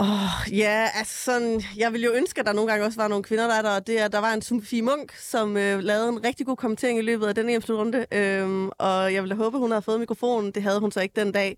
[0.00, 3.08] Åh, oh, ja, altså sådan, jeg ville jo ønske, at der nogle gange også var
[3.08, 5.78] nogle kvinder, der er der, og det er, der var en Sofie Munk, som øh,
[5.78, 9.34] lavede en rigtig god kommentering i løbet af den eneste runde, øhm, og jeg ville
[9.34, 11.56] håbe, hun havde fået mikrofonen, det havde hun så ikke den dag.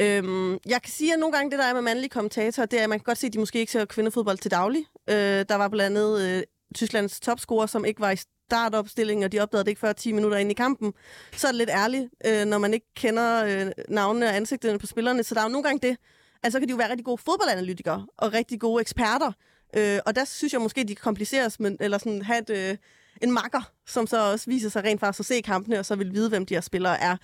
[0.00, 2.82] Øhm, jeg kan sige, at nogle gange det, der er med mandlige kommentatorer, det er,
[2.82, 4.84] at man kan godt se, at de måske ikke ser kvindefodbold til daglig.
[5.10, 6.42] Øh, der var blandt andet øh,
[6.74, 10.38] Tysklands topscorer, som ikke var i startopstillingen, og de opdagede det ikke før 10 minutter
[10.38, 10.92] ind i kampen.
[11.32, 14.86] Så er det lidt ærligt, øh, når man ikke kender øh, navnene og ansigterne på
[14.86, 15.24] spillerne.
[15.24, 15.96] Så der er jo nogle gange det,
[16.42, 19.32] Altså, så kan de jo være rigtig gode fodboldanalytikere og rigtig gode eksperter.
[19.76, 22.76] Øh, og der synes jeg måske, de kan kompliceres, men, eller sådan have et, øh,
[23.22, 26.12] en makker, som så også viser sig rent faktisk at se kampene, og så vil
[26.12, 27.16] vide, hvem de her spillere er.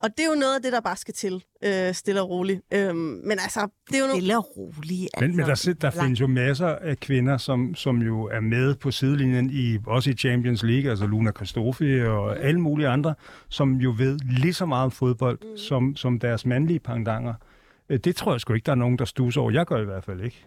[0.00, 2.60] Og det er jo noget af det, der bare skal til, øh, stille og roligt.
[2.74, 4.22] Øh, men altså, det er jo noget...
[4.22, 5.10] Stille og roligt.
[5.14, 8.40] Altså, Men, men der, sit- der findes jo masser af kvinder, som, som jo er
[8.40, 13.14] med på sidelinjen, i, også i Champions League, altså Luna Kristofi og alle mulige andre,
[13.48, 15.56] som jo ved lige så meget om fodbold, mm.
[15.56, 17.34] som, som deres mandlige pangdanger.
[17.34, 17.51] Øh,
[17.98, 19.50] Det tror jeg sgu ikke, der er nogen, der stusser over.
[19.50, 20.44] Jeg gør i hvert fald ikke.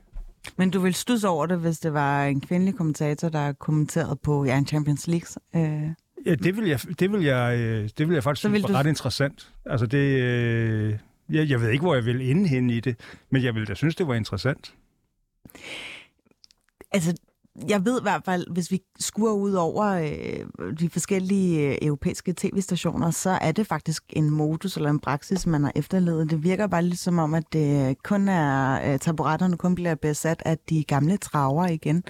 [0.57, 4.45] Men du vil stusse over det, hvis det var en kvindelig kommentator, der kommenterede på
[4.45, 5.27] ja, en Champions League.
[5.55, 5.89] Øh,
[6.25, 8.61] Ja, det vil jeg, det vil jeg, øh, det vil jeg faktisk Så synes vil
[8.61, 9.51] var du- ret interessant.
[9.65, 10.97] Altså det, øh,
[11.29, 12.95] jeg, jeg ved ikke, hvor jeg vil ende hen i det,
[13.29, 14.73] men jeg vil da synes, det var interessant.
[16.91, 17.13] altså,
[17.69, 22.33] jeg ved i hvert fald, hvis vi skuer ud over øh, de forskellige øh, europæiske
[22.37, 26.29] tv-stationer, så er det faktisk en modus eller en praksis, man har efterlevet.
[26.29, 30.43] Det virker bare lidt som om, at det kun er, øh, taburetterne kun bliver besat
[30.45, 32.03] af de gamle traver igen.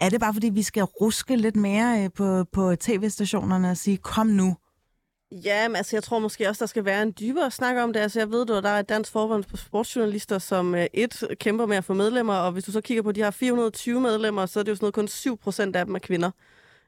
[0.00, 3.96] Er det bare, fordi vi skal ruske lidt mere øh, på, på tv-stationerne og sige,
[3.96, 4.56] kom nu?
[5.32, 8.00] Ja, men altså, jeg tror måske også, der skal være en dybere snak om det.
[8.00, 11.66] Altså, jeg ved, at der er et dansk forbund på sportsjournalister, som øh, et kæmper
[11.66, 14.60] med at få medlemmer, og hvis du så kigger på de har 420 medlemmer, så
[14.60, 16.30] er det jo sådan noget, kun 7 procent af dem er kvinder.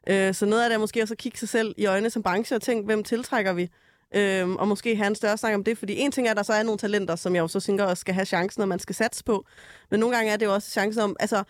[0.08, 2.22] Øh, så noget af det er måske også at kigge sig selv i øjnene som
[2.22, 3.70] branche og tænke, hvem tiltrækker vi?
[4.14, 6.42] Øh, og måske have en større snak om det, fordi en ting er, at der
[6.42, 8.78] så er nogle talenter, som jeg jo så tænker også skal have chancen, når man
[8.78, 9.46] skal satse på.
[9.90, 11.42] Men nogle gange er det jo også chancen om, altså,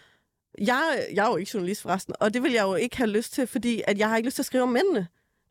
[0.58, 3.32] jeg, jeg er jo ikke journalist forresten, og det vil jeg jo ikke have lyst
[3.32, 5.06] til, fordi at jeg har ikke lyst til at skrive om mændene.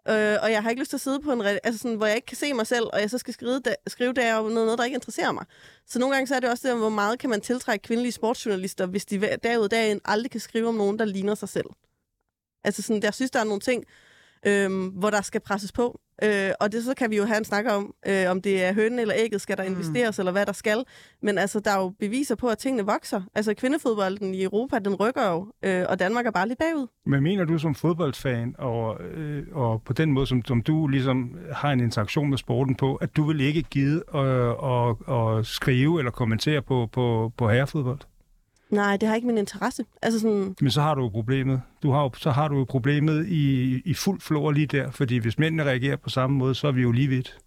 [0.10, 1.41] Øh, og jeg har ikke lyst til at sidde på en...
[1.41, 3.76] Altså sådan, hvor jeg ikke kan se mig selv, og jeg så skal skrive, da,
[3.88, 5.45] skrive der om noget, noget, der ikke interesserer mig.
[5.88, 8.86] Så nogle gange så er det også det, hvor meget kan man tiltrække kvindelige sportsjournalister,
[8.86, 11.66] hvis de hver- derud dagen aldrig kan skrive om nogen, der ligner sig selv.
[12.64, 13.84] Altså sådan, jeg synes, der er nogle ting,
[14.46, 16.00] øh, hvor der skal presses på.
[16.24, 18.74] Øh, og det så kan vi jo have en snak om, øh, om det er
[18.74, 20.22] hønen eller ægget, skal der investeres, mm.
[20.22, 20.84] eller hvad der skal.
[21.22, 23.22] Men altså, der er jo beviser på, at tingene vokser.
[23.36, 26.88] Altså, kvindefodbolden i Europa, den rykker jo, øh, og Danmark er bare lidt bagud.
[27.06, 31.38] Men mener du som fodboldfan, og, øh, og på den måde, som, som du ligesom
[31.52, 36.00] har en interaktion med sporten på, at du vil ikke give øh, at, at skrive
[36.00, 38.00] eller kommentere på, på, på herrefodbold?
[38.74, 39.86] Nej, det har ikke min interesse.
[40.02, 41.62] Altså sådan, Men så har du jo problemet.
[41.84, 45.18] Du har jo, så har du jo problemet i, i fuld flor lige der, fordi
[45.18, 47.38] hvis mændene reagerer på samme måde, så er vi jo lige vidt.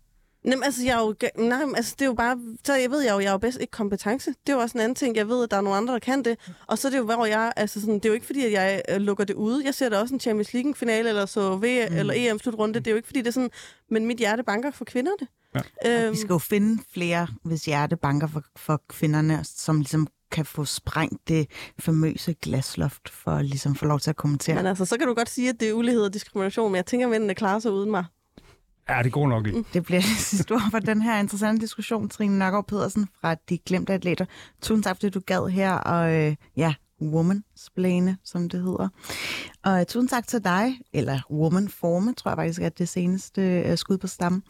[0.45, 3.13] Jamen, altså, jeg er jo, nej, altså, det er jo bare, så jeg ved jeg
[3.13, 4.31] jo, jeg er jo bedst ikke kompetence.
[4.31, 5.17] Det er jo også en anden ting.
[5.17, 6.39] Jeg ved, at der er nogle andre, der kan det.
[6.67, 8.53] Og så er det jo, hvor jeg, altså sådan, det er jo ikke fordi, at
[8.53, 9.65] jeg øh, lukker det ude.
[9.65, 11.61] Jeg ser da også en Champions League-finale, eller så V,
[11.91, 11.97] mm.
[11.97, 12.75] eller EM-slutrunde.
[12.75, 13.51] Det er jo ikke fordi, det er sådan,
[13.91, 15.27] men mit hjerte banker for kvinderne.
[15.85, 16.05] Ja.
[16.05, 20.47] Øhm, Vi skal jo finde flere, hvis hjerte banker for, for kvinderne, som ligesom kan
[20.47, 21.47] få sprængt det
[21.79, 24.57] famøse glasloft for at ligesom få lov til at kommentere.
[24.57, 26.87] men altså, så kan du godt sige, at det er ulighed og diskrimination, men jeg
[26.87, 28.05] tænker, at mændene klarer sig uden mig.
[28.89, 29.65] Ja, det går nok ikke.
[29.73, 33.93] Det bliver sidste ord for den her interessante diskussion, Trine Nørgaard Pedersen fra De Glemte
[33.93, 34.25] Atleter.
[34.63, 38.89] Tusind tak, fordi du gad her, og øh, ja, woman splane, som det hedder.
[39.65, 43.43] Og øh, tusind tak til dig, eller woman forme, tror jeg faktisk er det seneste
[43.43, 44.43] øh, skud på stammen.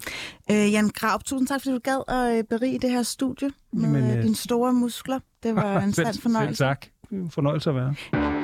[0.51, 3.83] Øh, Jan Graup, tusind tak, fordi du gad at øh, berige det her studie med
[3.83, 5.21] Jamen, øh, dine store muskler.
[5.43, 6.57] Det var en sand fornøjelse.
[6.57, 6.87] Selv tak.
[7.31, 8.36] Fornøjelse at være.